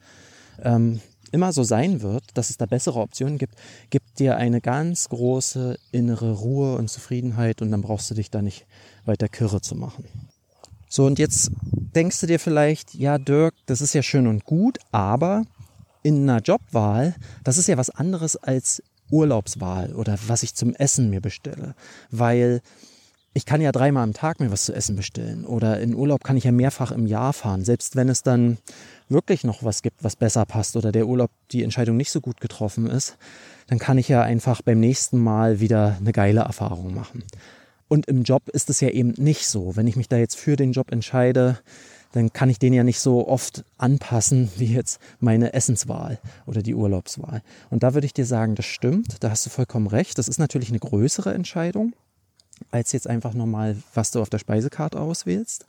ähm, 0.63 1.01
immer 1.33 1.53
so 1.53 1.65
sein 1.65 2.03
wird, 2.03 2.23
dass 2.35 2.51
es 2.51 2.57
da 2.57 2.67
bessere 2.67 3.01
Optionen 3.01 3.37
gibt, 3.37 3.57
gibt 3.91 4.21
dir 4.21 4.37
eine 4.37 4.61
ganz 4.61 5.09
große 5.09 5.77
innere 5.91 6.33
Ruhe 6.35 6.77
und 6.77 6.89
Zufriedenheit 6.89 7.63
und 7.63 7.73
dann 7.73 7.83
brauchst 7.83 8.11
du 8.11 8.15
dich 8.15 8.31
da 8.31 8.41
nicht 8.41 8.67
weiter 9.05 9.29
kirre 9.29 9.61
zu 9.61 9.75
machen. 9.75 10.05
So, 10.89 11.05
und 11.05 11.19
jetzt 11.19 11.51
denkst 11.97 12.21
du 12.21 12.27
dir 12.27 12.39
vielleicht, 12.39 12.95
ja, 12.95 13.19
Dirk, 13.19 13.55
das 13.67 13.81
ist 13.81 13.93
ja 13.93 14.03
schön 14.03 14.27
und 14.27 14.45
gut, 14.45 14.79
aber 14.93 15.43
in 16.03 16.29
einer 16.29 16.41
Jobwahl, 16.41 17.17
das 17.45 17.59
ist 17.59 17.67
ja 17.67 17.77
was 17.77 17.91
anderes 17.91 18.37
als 18.37 18.83
Urlaubswahl 19.11 19.95
oder 19.95 20.19
was 20.27 20.43
ich 20.43 20.55
zum 20.55 20.75
Essen 20.75 21.11
mir 21.11 21.21
bestelle, 21.21 21.75
weil 22.11 22.61
ich 23.35 23.47
kann 23.47 23.61
ja 23.61 23.73
dreimal 23.73 24.03
am 24.03 24.15
Tag 24.15 24.41
mir 24.41 24.51
was 24.51 24.65
zu 24.65 24.75
essen 24.75 24.97
bestellen 24.97 25.45
oder 25.45 25.81
in 25.81 25.95
Urlaub 25.95 26.25
kann 26.25 26.37
ich 26.37 26.45
ja 26.45 26.53
mehrfach 26.53 26.91
im 26.91 27.07
Jahr 27.07 27.33
fahren, 27.33 27.65
selbst 27.65 27.95
wenn 27.95 28.09
es 28.09 28.23
dann 28.23 28.59
wirklich 29.09 29.45
noch 29.45 29.63
was 29.63 29.83
gibt, 29.83 30.03
was 30.03 30.17
besser 30.17 30.45
passt 30.45 30.77
oder 30.77 30.93
der 30.93 31.07
Urlaub 31.07 31.31
die 31.53 31.63
Entscheidung 31.63 31.97
nicht 31.97 32.11
so 32.11 32.21
gut 32.21 32.41
getroffen 32.41 32.89
ist, 32.89 33.17
dann 33.69 33.79
kann 33.79 33.99
ich 33.99 34.09
ja 34.09 34.23
einfach 34.23 34.63
beim 34.63 34.81
nächsten 34.81 35.19
Mal 35.19 35.61
wieder 35.61 35.97
eine 36.01 36.13
geile 36.13 36.41
Erfahrung 36.41 36.95
machen. 36.95 37.23
Und 37.87 38.07
im 38.07 38.23
Job 38.23 38.49
ist 38.49 38.71
es 38.71 38.81
ja 38.81 38.91
eben 38.91 39.15
nicht 39.17 39.47
so. 39.47 39.77
Wenn 39.77 39.87
ich 39.87 39.97
mich 39.97 40.09
da 40.09 40.17
jetzt 40.17 40.37
für 40.37 40.57
den 40.57 40.73
Job 40.73 40.93
entscheide, 40.93 41.59
dann 42.19 42.33
kann 42.33 42.51
ich 42.51 42.59
den 42.59 42.73
ja 42.73 42.83
nicht 42.83 42.99
so 42.99 43.29
oft 43.29 43.65
anpassen 43.77 44.51
wie 44.57 44.75
jetzt 44.75 45.01
meine 45.21 45.53
Essenswahl 45.53 46.19
oder 46.47 46.63
die 46.63 46.75
Urlaubswahl. 46.75 47.43
Und 47.71 47.85
da 47.85 47.95
würde 47.95 48.07
ich 48.07 48.13
dir 48.13 48.27
sagen, 48.27 48.57
das 48.57 48.67
stimmt, 48.67 49.23
da 49.23 49.31
hast 49.31 49.47
du 49.47 49.51
vollkommen 49.51 49.87
recht. 49.87 50.19
Das 50.19 50.27
ist 50.27 50.39
natürlich 50.39 50.71
eine 50.71 50.81
größere 50.81 51.33
Entscheidung 51.33 51.95
als 52.73 52.91
jetzt 52.91 53.07
einfach 53.07 53.35
nochmal, 53.35 53.77
was 53.95 54.11
du 54.11 54.21
auf 54.21 54.31
der 54.31 54.41
Speisekarte 54.41 54.99
auswählst. 54.99 55.67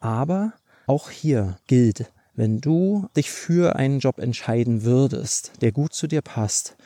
Aber 0.00 0.52
auch 0.86 1.08
hier 1.08 1.56
gilt, 1.66 2.12
wenn 2.34 2.60
du 2.60 3.08
dich 3.16 3.30
für 3.30 3.76
einen 3.76 4.00
Job 4.00 4.18
entscheiden 4.18 4.84
würdest, 4.84 5.52
der 5.62 5.72
gut 5.72 5.94
zu 5.94 6.08
dir 6.08 6.20
passt 6.20 6.76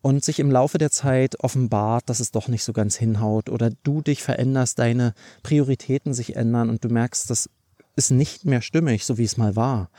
und 0.00 0.24
sich 0.24 0.40
im 0.40 0.50
Laufe 0.50 0.78
der 0.78 0.90
Zeit 0.90 1.38
offenbart, 1.38 2.08
dass 2.08 2.18
es 2.18 2.32
doch 2.32 2.48
nicht 2.48 2.64
so 2.64 2.72
ganz 2.72 2.96
hinhaut 2.96 3.48
oder 3.48 3.70
du 3.84 4.02
dich 4.02 4.20
veränderst, 4.20 4.80
deine 4.80 5.14
Prioritäten 5.44 6.12
sich 6.12 6.34
ändern 6.34 6.70
und 6.70 6.82
du 6.82 6.88
merkst, 6.88 7.30
das 7.30 7.48
ist 7.96 8.10
nicht 8.10 8.44
mehr 8.44 8.62
stimmig, 8.62 9.04
so 9.04 9.18
wie 9.18 9.24
es 9.24 9.36
mal 9.36 9.56
war, 9.56 9.90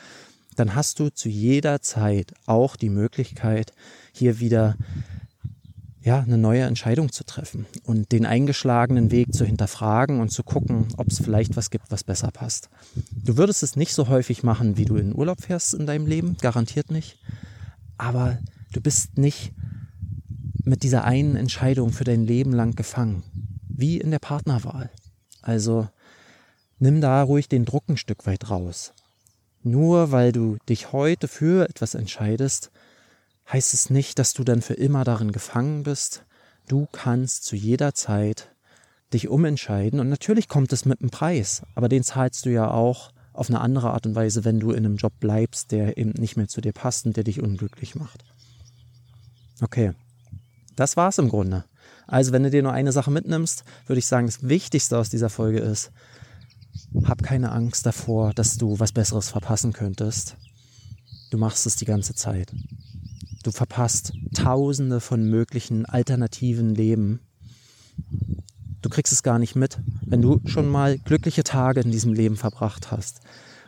dann 0.56 0.76
hast 0.76 1.00
du 1.00 1.10
zu 1.10 1.30
jeder 1.30 1.82
Zeit 1.82 2.34
auch 2.46 2.76
die 2.76 2.90
Möglichkeit, 2.90 3.74
hier 4.12 4.40
wieder 4.40 4.76
ja, 6.04 6.20
eine 6.20 6.38
neue 6.38 6.64
Entscheidung 6.64 7.14
zu 7.14 7.24
treffen 7.24 7.66
und 7.86 8.12
den 8.12 8.26
eingeschlagenen 8.26 9.10
Weg 9.10 9.34
zu 9.34 9.46
hinterfragen 9.46 10.20
und 10.20 10.32
zu 10.32 10.44
gucken, 10.44 10.88
ob 10.98 11.08
es 11.08 11.20
vielleicht 11.20 11.56
was 11.56 11.70
gibt, 11.70 11.92
was 11.92 12.04
besser 12.04 12.30
passt. 12.32 12.70
Du 13.14 13.38
würdest 13.38 13.64
es 13.64 13.78
nicht 13.78 13.94
so 13.94 14.10
häufig 14.10 14.44
machen, 14.44 14.76
wie 14.76 14.84
du 14.84 14.98
in 14.98 15.16
Urlaub 15.16 15.42
fährst 15.42 15.74
in 15.74 15.86
deinem 15.86 16.06
Leben, 16.06 16.36
garantiert 16.42 16.92
nicht. 16.92 17.20
Aber 17.98 18.38
du 18.74 18.82
bist 18.82 19.18
nicht 19.18 19.54
mit 20.66 20.84
dieser 20.84 21.06
einen 21.06 21.38
Entscheidung 21.38 21.94
für 21.94 22.04
dein 22.04 22.26
Leben 22.26 22.52
lang 22.52 22.76
gefangen, 22.76 23.24
wie 23.70 23.98
in 23.98 24.12
der 24.12 24.20
Partnerwahl. 24.20 24.90
Also 25.42 25.88
nimm 26.80 27.02
da 27.02 27.22
ruhig 27.24 27.50
den 27.50 27.66
Druck 27.66 27.88
ein 27.90 27.98
Stück 27.98 28.26
weit 28.26 28.50
raus. 28.50 28.94
Nur 29.64 30.12
weil 30.12 30.32
du 30.32 30.58
dich 30.68 30.92
heute 30.92 31.28
für 31.28 31.70
etwas 31.70 31.96
entscheidest, 31.96 32.72
heißt 33.52 33.74
es 33.74 33.90
nicht, 33.90 34.20
dass 34.20 34.34
du 34.34 34.44
dann 34.44 34.62
für 34.62 34.74
immer 34.74 35.04
darin 35.04 35.32
gefangen 35.32 35.84
bist. 35.84 36.26
Du 36.68 36.88
kannst 36.92 37.46
zu 37.46 37.56
jeder 37.56 37.94
Zeit 37.94 38.54
dich 39.14 39.30
umentscheiden 39.30 40.00
und 40.00 40.10
natürlich 40.10 40.48
kommt 40.48 40.74
es 40.74 40.86
mit 40.86 41.02
einem 41.02 41.12
Preis, 41.12 41.62
aber 41.76 41.88
den 41.88 42.04
zahlst 42.04 42.46
du 42.46 42.50
ja 42.50 42.70
auch 42.72 43.12
auf 43.32 43.50
eine 43.50 43.62
andere 43.62 43.92
Art 43.92 44.06
und 44.06 44.16
Weise, 44.16 44.46
wenn 44.46 44.60
du 44.60 44.72
in 44.72 44.86
einem 44.86 44.96
Job 44.96 45.14
bleibst, 45.20 45.72
der 45.72 45.98
eben 45.98 46.12
nicht 46.12 46.38
mehr 46.38 46.48
zu 46.48 46.62
dir 46.62 46.74
passt 46.74 47.06
und 47.06 47.18
der 47.18 47.24
dich 47.24 47.42
unglücklich 47.42 47.96
macht. 47.96 48.24
Okay, 49.62 49.94
das 50.76 50.98
war's 50.98 51.18
im 51.18 51.30
Grunde. 51.30 51.66
Also 52.06 52.32
wenn 52.32 52.44
du 52.44 52.50
dir 52.50 52.64
nur 52.64 52.74
eine 52.74 52.92
Sache 52.92 53.12
mitnimmst, 53.12 53.64
würde 53.88 54.00
ich 54.00 54.08
sagen, 54.08 54.28
das 54.28 54.48
Wichtigste 54.48 54.98
aus 54.98 55.10
dieser 55.10 55.30
Folge 55.30 55.60
ist, 55.60 55.92
hab 57.04 57.24
keine 57.24 57.52
Angst 57.52 57.86
davor, 57.86 58.34
dass 58.34 58.58
du 58.58 58.80
was 58.80 58.92
Besseres 58.92 59.30
verpassen 59.30 59.74
könntest. 59.74 60.36
Du 61.32 61.38
machst 61.38 61.66
es 61.66 61.76
die 61.76 61.86
ganze 61.86 62.14
Zeit. 62.14 62.54
Du 63.44 63.52
verpasst 63.52 64.14
tausende 64.34 65.00
von 65.00 65.30
möglichen 65.30 65.86
alternativen 65.86 66.76
Leben. 66.76 67.20
Du 68.82 68.90
kriegst 68.90 69.14
es 69.14 69.24
gar 69.24 69.40
nicht 69.40 69.56
mit, 69.56 69.80
wenn 70.06 70.22
du 70.22 70.42
schon 70.46 70.70
mal 70.70 70.98
glückliche 70.98 71.44
Tage 71.44 71.82
in 71.82 71.92
diesem 71.92 72.14
Leben 72.14 72.36
verbracht 72.36 72.92
hast 72.92 73.22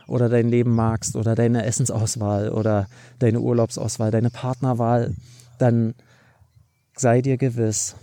oder 0.06 0.28
dein 0.28 0.48
Leben 0.48 0.74
magst 0.74 1.16
oder 1.16 1.34
deine 1.34 1.64
Essensauswahl 1.64 2.50
oder 2.50 2.88
deine 3.18 3.40
Urlaubsauswahl, 3.40 4.10
deine 4.10 4.30
Partnerwahl, 4.30 5.14
dann 5.58 5.94
sei 6.94 7.22
dir 7.22 7.36
gewiss, 7.36 7.96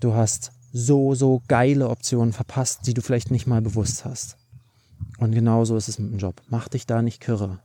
du 0.00 0.14
hast 0.14 0.52
so, 0.78 1.14
so 1.14 1.42
geile 1.48 1.88
Optionen 1.88 2.32
verpasst, 2.32 2.86
die 2.86 2.94
du 2.94 3.02
vielleicht 3.02 3.30
nicht 3.30 3.46
mal 3.46 3.60
bewusst 3.60 4.04
hast. 4.04 4.36
Und 5.18 5.32
genauso 5.32 5.76
ist 5.76 5.88
es 5.88 5.98
mit 5.98 6.12
dem 6.12 6.18
Job. 6.18 6.40
Mach 6.48 6.68
dich 6.68 6.86
da 6.86 7.02
nicht 7.02 7.20
kirre. 7.20 7.58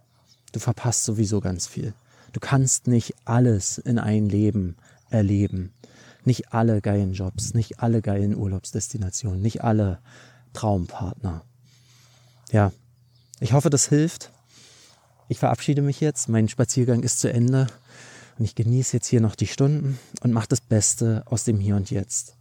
Du 0.51 0.59
verpasst 0.59 1.05
sowieso 1.05 1.39
ganz 1.39 1.67
viel. 1.67 1.93
Du 2.31 2.39
kannst 2.39 2.87
nicht 2.87 3.13
alles 3.25 3.77
in 3.77 3.99
ein 3.99 4.27
Leben 4.27 4.75
erleben. 5.09 5.71
Nicht 6.25 6.53
alle 6.53 6.81
geilen 6.81 7.13
Jobs, 7.13 7.53
nicht 7.53 7.79
alle 7.79 8.01
geilen 8.01 8.35
Urlaubsdestinationen, 8.35 9.41
nicht 9.41 9.63
alle 9.63 9.99
Traumpartner. 10.53 11.43
Ja, 12.51 12.71
ich 13.39 13.53
hoffe, 13.53 13.69
das 13.69 13.89
hilft. 13.89 14.31
Ich 15.27 15.37
verabschiede 15.37 15.81
mich 15.81 15.99
jetzt. 15.99 16.29
Mein 16.29 16.47
Spaziergang 16.47 17.03
ist 17.03 17.19
zu 17.19 17.31
Ende 17.31 17.67
und 18.39 18.45
ich 18.45 18.55
genieße 18.55 18.97
jetzt 18.97 19.07
hier 19.07 19.21
noch 19.21 19.35
die 19.35 19.47
Stunden 19.47 19.99
und 20.21 20.31
mache 20.31 20.47
das 20.47 20.61
Beste 20.61 21.23
aus 21.25 21.43
dem 21.43 21.59
Hier 21.59 21.75
und 21.75 21.91
Jetzt. 21.91 22.35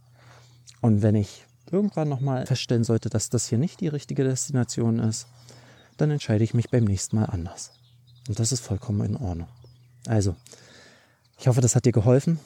Und 0.83 1.01
wenn 1.01 1.15
ich 1.15 1.45
irgendwann 1.71 2.09
nochmal 2.09 2.45
feststellen 2.45 2.83
sollte, 2.83 3.09
dass 3.09 3.29
das 3.29 3.47
hier 3.47 3.57
nicht 3.57 3.79
die 3.79 3.87
richtige 3.87 4.25
Destination 4.25 4.99
ist, 4.99 5.27
dann 5.95 6.11
entscheide 6.11 6.43
ich 6.43 6.53
mich 6.53 6.69
beim 6.69 6.83
nächsten 6.83 7.15
Mal 7.15 7.27
anders. 7.27 7.71
Und 8.27 8.37
das 8.37 8.51
ist 8.51 8.59
vollkommen 8.59 8.99
in 9.05 9.15
Ordnung. 9.15 9.47
Also, 10.07 10.35
ich 11.39 11.47
hoffe, 11.47 11.61
das 11.61 11.77
hat 11.77 11.85
dir 11.85 11.93
geholfen. 11.93 12.37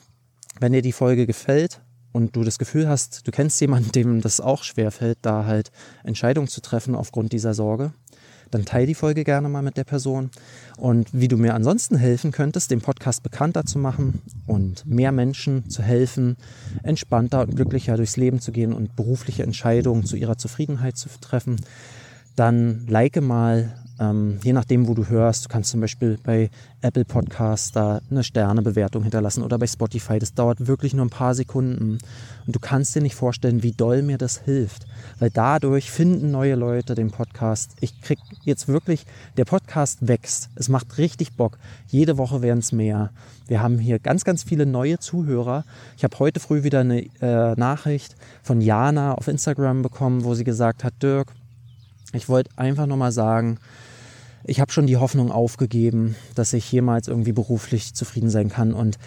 Wenn 0.60 0.72
dir 0.72 0.84
die 0.84 0.92
Folge 0.92 1.26
gefällt 1.26 1.82
und 2.12 2.36
du 2.36 2.44
das 2.44 2.60
Gefühl 2.60 2.88
hast, 2.88 3.28
du 3.28 3.32
kennst 3.32 3.60
jemanden, 3.60 3.92
dem 3.92 4.22
das 4.22 4.40
auch 4.40 4.62
schwer 4.62 4.92
fällt, 4.92 5.18
da 5.24 5.46
halt 5.46 5.72
Entscheidungen 6.04 6.48
zu 6.48 6.62
treffen 6.62 6.94
aufgrund 6.94 7.34
dieser 7.34 7.56
Sorge, 7.56 7.92
dann 8.52 8.66
teile 8.66 8.88
die 8.88 8.96
Folge 8.96 9.24
gerne 9.24 9.50
mal 9.50 9.62
mit 9.62 9.78
der 9.78 9.84
Person. 9.84 10.30
Und 10.78 11.10
wie 11.12 11.28
du 11.28 11.38
mir 11.38 11.54
ansonsten 11.54 11.98
helfen 11.98 12.32
könntest, 12.32 12.72
den 12.72 12.82
Podcast 12.82 13.24
bekannter 13.24 13.66
zu 13.66 13.80
machen 13.80 14.22
und 14.46 14.86
mehr 14.86 15.12
Menschen 15.12 15.70
zu 15.70 15.82
helfen, 15.82 16.38
entspannter 16.84 17.42
und 17.42 17.56
glücklicher 17.56 17.98
durchs 17.98 18.18
Leben 18.18 18.40
zu 18.40 18.52
gehen 18.52 18.74
und 18.74 18.96
berufliche 18.96 19.44
Entscheidungen 19.44 20.06
zu 20.06 20.16
ihrer 20.16 20.38
Zufriedenheit 20.38 20.98
zu 20.98 21.10
treffen, 21.22 21.58
dann 22.36 22.86
like 22.88 23.22
mal 23.22 23.74
ähm, 24.00 24.40
je 24.44 24.54
nachdem, 24.54 24.88
wo 24.88 24.94
du 24.94 25.08
hörst, 25.08 25.46
du 25.46 25.50
kannst 25.50 25.72
zum 25.72 25.82
Beispiel 25.82 26.20
bei 26.24 26.50
Apple 26.82 27.06
Podcasts 27.06 27.72
da 27.72 28.00
eine 28.12 28.24
Sternebewertung 28.24 29.02
hinterlassen 29.02 29.44
oder 29.44 29.58
bei 29.58 29.68
Spotify. 29.68 30.20
Das 30.20 30.34
dauert 30.34 30.68
wirklich 30.68 30.94
nur 30.94 31.06
ein 31.06 31.10
paar 31.10 31.34
Sekunden. 31.34 31.98
Und 32.46 32.56
du 32.56 32.60
kannst 32.60 32.96
dir 32.96 33.02
nicht 33.02 33.16
vorstellen, 33.16 33.64
wie 33.64 33.72
doll 33.72 34.04
mir 34.04 34.18
das 34.18 34.40
hilft. 34.40 34.86
Weil 35.20 35.32
dadurch 35.32 35.90
finden 35.90 36.32
neue 36.32 36.56
Leute 36.56 36.94
den 36.94 37.10
Podcast. 37.10 37.72
Ich 37.82 38.00
krieg 38.02 38.20
jetzt 38.44 38.68
wirklich, 38.68 39.06
der 39.36 39.46
Podcast 39.46 40.08
wächst. 40.08 40.50
Es 40.56 40.70
macht 40.70 40.98
richtig 40.98 41.36
Bock. 41.36 41.58
Jede 41.88 42.18
Woche 42.18 42.42
werden 42.42 42.60
es 42.60 42.72
mehr. 42.72 43.10
Wir 43.48 43.62
haben 43.62 43.80
hier 43.80 43.98
ganz, 43.98 44.24
ganz 44.24 44.44
viele 44.44 44.66
neue 44.66 45.00
Zuhörer. 45.00 45.66
Ich 45.98 46.04
habe 46.04 46.20
heute 46.20 46.40
früh 46.40 46.64
wieder 46.64 46.82
eine 46.82 47.02
äh, 47.22 47.56
Nachricht 47.56 48.16
von 48.44 48.62
Jana 48.62 49.14
auf 49.14 49.28
Instagram 49.28 49.82
bekommen, 49.82 50.24
wo 50.24 50.36
sie 50.36 50.44
gesagt 50.44 50.84
hat, 50.84 50.94
Dirk, 51.02 51.34
ich 52.14 52.30
wollte 52.30 52.52
einfach 52.58 52.86
nochmal 52.86 53.12
sagen, 53.12 53.58
ich 54.44 54.60
habe 54.60 54.72
schon 54.72 54.88
die 54.88 54.98
Hoffnung 54.98 55.32
aufgegeben, 55.32 56.16
dass 56.36 56.54
ich 56.54 56.72
jemals 56.72 57.08
irgendwie 57.08 57.34
beruflich 57.34 57.94
zufrieden 57.94 58.30
sein 58.30 58.50
kann 58.50 58.74
und 58.74 58.98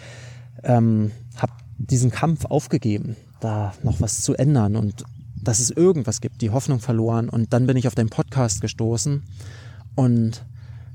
ähm, 0.63 1.11
habe 1.37 1.53
diesen 1.77 2.11
Kampf 2.11 2.45
aufgegeben, 2.45 3.15
da 3.39 3.73
noch 3.83 4.01
was 4.01 4.21
zu 4.21 4.35
ändern 4.35 4.75
und 4.75 5.03
dass 5.35 5.59
es 5.59 5.71
irgendwas 5.71 6.21
gibt, 6.21 6.41
die 6.41 6.51
Hoffnung 6.51 6.79
verloren. 6.79 7.27
Und 7.29 7.53
dann 7.53 7.65
bin 7.65 7.77
ich 7.77 7.87
auf 7.87 7.95
deinen 7.95 8.09
Podcast 8.09 8.61
gestoßen 8.61 9.23
und 9.95 10.43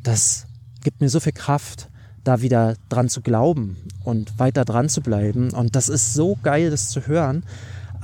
das 0.03 0.47
gibt 0.83 1.01
mir 1.01 1.09
so 1.09 1.19
viel 1.19 1.33
Kraft, 1.33 1.89
da 2.23 2.43
wieder 2.43 2.77
dran 2.89 3.09
zu 3.09 3.23
glauben 3.23 3.77
und 4.05 4.39
weiter 4.39 4.65
dran 4.65 4.89
zu 4.89 5.01
bleiben. 5.01 5.51
Und 5.51 5.77
das 5.77 5.89
ist 5.89 6.15
so 6.15 6.37
geil, 6.43 6.71
das 6.71 6.91
zu 6.91 7.07
hören. 7.07 7.45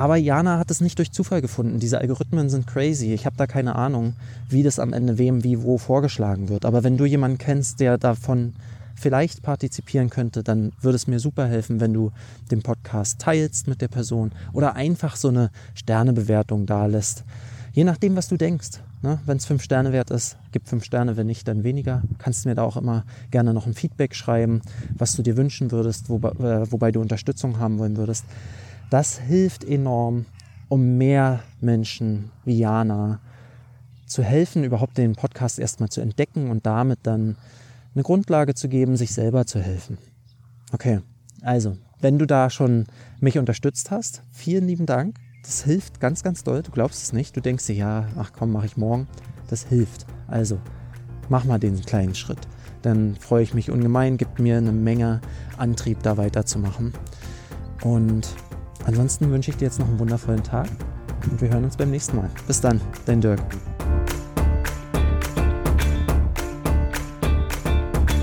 Aber 0.02 0.16
Jana 0.16 0.58
hat 0.58 0.68
es 0.72 0.80
nicht 0.80 0.98
durch 0.98 1.12
Zufall 1.12 1.40
gefunden. 1.40 1.78
Diese 1.78 1.98
Algorithmen 1.98 2.50
sind 2.50 2.66
crazy. 2.66 3.14
Ich 3.14 3.24
habe 3.24 3.36
da 3.36 3.46
keine 3.46 3.76
Ahnung, 3.76 4.14
wie 4.48 4.64
das 4.64 4.80
am 4.80 4.92
Ende 4.92 5.16
wem 5.16 5.44
wie 5.44 5.62
wo 5.62 5.78
vorgeschlagen 5.78 6.48
wird. 6.48 6.64
Aber 6.64 6.82
wenn 6.82 6.96
du 6.96 7.04
jemanden 7.04 7.38
kennst, 7.38 7.78
der 7.78 7.98
davon 7.98 8.54
vielleicht 8.96 9.44
partizipieren 9.44 10.10
könnte, 10.10 10.42
dann 10.42 10.72
würde 10.80 10.96
es 10.96 11.06
mir 11.06 11.20
super 11.20 11.46
helfen, 11.46 11.78
wenn 11.78 11.92
du 11.92 12.10
den 12.50 12.62
Podcast 12.62 13.20
teilst 13.20 13.68
mit 13.68 13.80
der 13.80 13.86
Person 13.86 14.32
oder 14.52 14.74
einfach 14.74 15.14
so 15.14 15.28
eine 15.28 15.52
Sternebewertung 15.74 16.66
da 16.66 16.86
lässt. 16.86 17.22
Je 17.72 17.84
nachdem, 17.84 18.16
was 18.16 18.26
du 18.26 18.36
denkst. 18.36 18.80
Ne? 19.02 19.20
Wenn 19.24 19.36
es 19.36 19.46
fünf 19.46 19.62
Sterne 19.62 19.92
wert 19.92 20.10
ist, 20.10 20.36
gib 20.50 20.66
fünf 20.66 20.82
Sterne, 20.82 21.16
wenn 21.16 21.28
nicht, 21.28 21.46
dann 21.46 21.62
weniger. 21.62 22.02
Kannst 22.18 22.44
mir 22.44 22.56
da 22.56 22.64
auch 22.64 22.76
immer 22.76 23.04
gerne 23.30 23.54
noch 23.54 23.68
ein 23.68 23.74
Feedback 23.74 24.16
schreiben, 24.16 24.62
was 24.98 25.14
du 25.14 25.22
dir 25.22 25.36
wünschen 25.36 25.70
würdest, 25.70 26.08
wobei, 26.08 26.30
äh, 26.30 26.72
wobei 26.72 26.90
du 26.90 27.00
Unterstützung 27.00 27.60
haben 27.60 27.78
wollen 27.78 27.96
würdest. 27.96 28.24
Das 28.92 29.18
hilft 29.18 29.64
enorm, 29.64 30.26
um 30.68 30.98
mehr 30.98 31.40
Menschen 31.62 32.30
wie 32.44 32.58
Jana 32.58 33.20
zu 34.04 34.22
helfen, 34.22 34.64
überhaupt 34.64 34.98
den 34.98 35.14
Podcast 35.14 35.58
erstmal 35.58 35.88
zu 35.88 36.02
entdecken 36.02 36.50
und 36.50 36.66
damit 36.66 36.98
dann 37.04 37.38
eine 37.94 38.02
Grundlage 38.02 38.54
zu 38.54 38.68
geben, 38.68 38.98
sich 38.98 39.14
selber 39.14 39.46
zu 39.46 39.60
helfen. 39.60 39.96
Okay, 40.72 41.00
also, 41.40 41.78
wenn 42.02 42.18
du 42.18 42.26
da 42.26 42.50
schon 42.50 42.84
mich 43.18 43.38
unterstützt 43.38 43.90
hast, 43.90 44.24
vielen 44.30 44.66
lieben 44.66 44.84
Dank. 44.84 45.16
Das 45.42 45.64
hilft 45.64 45.98
ganz, 45.98 46.22
ganz 46.22 46.44
doll. 46.44 46.62
Du 46.62 46.70
glaubst 46.70 47.02
es 47.02 47.14
nicht. 47.14 47.34
Du 47.34 47.40
denkst 47.40 47.64
dir, 47.64 47.76
ja, 47.76 48.08
ach 48.18 48.32
komm, 48.34 48.52
mache 48.52 48.66
ich 48.66 48.76
morgen. 48.76 49.08
Das 49.48 49.64
hilft. 49.64 50.04
Also, 50.26 50.60
mach 51.30 51.46
mal 51.46 51.58
den 51.58 51.80
kleinen 51.80 52.14
Schritt. 52.14 52.46
Dann 52.82 53.16
freue 53.16 53.42
ich 53.42 53.54
mich 53.54 53.70
ungemein, 53.70 54.18
gibt 54.18 54.38
mir 54.38 54.58
eine 54.58 54.72
Menge 54.72 55.22
Antrieb, 55.56 56.02
da 56.02 56.18
weiterzumachen. 56.18 56.92
Und 57.82 58.28
ansonsten 58.84 59.30
wünsche 59.30 59.50
ich 59.50 59.56
dir 59.56 59.66
jetzt 59.66 59.78
noch 59.78 59.88
einen 59.88 59.98
wundervollen 59.98 60.42
Tag 60.42 60.68
und 61.30 61.40
wir 61.40 61.50
hören 61.50 61.64
uns 61.64 61.76
beim 61.76 61.90
nächsten 61.90 62.16
Mal. 62.16 62.30
Bis 62.46 62.60
dann, 62.60 62.80
dein 63.06 63.20
Dirk. 63.20 63.40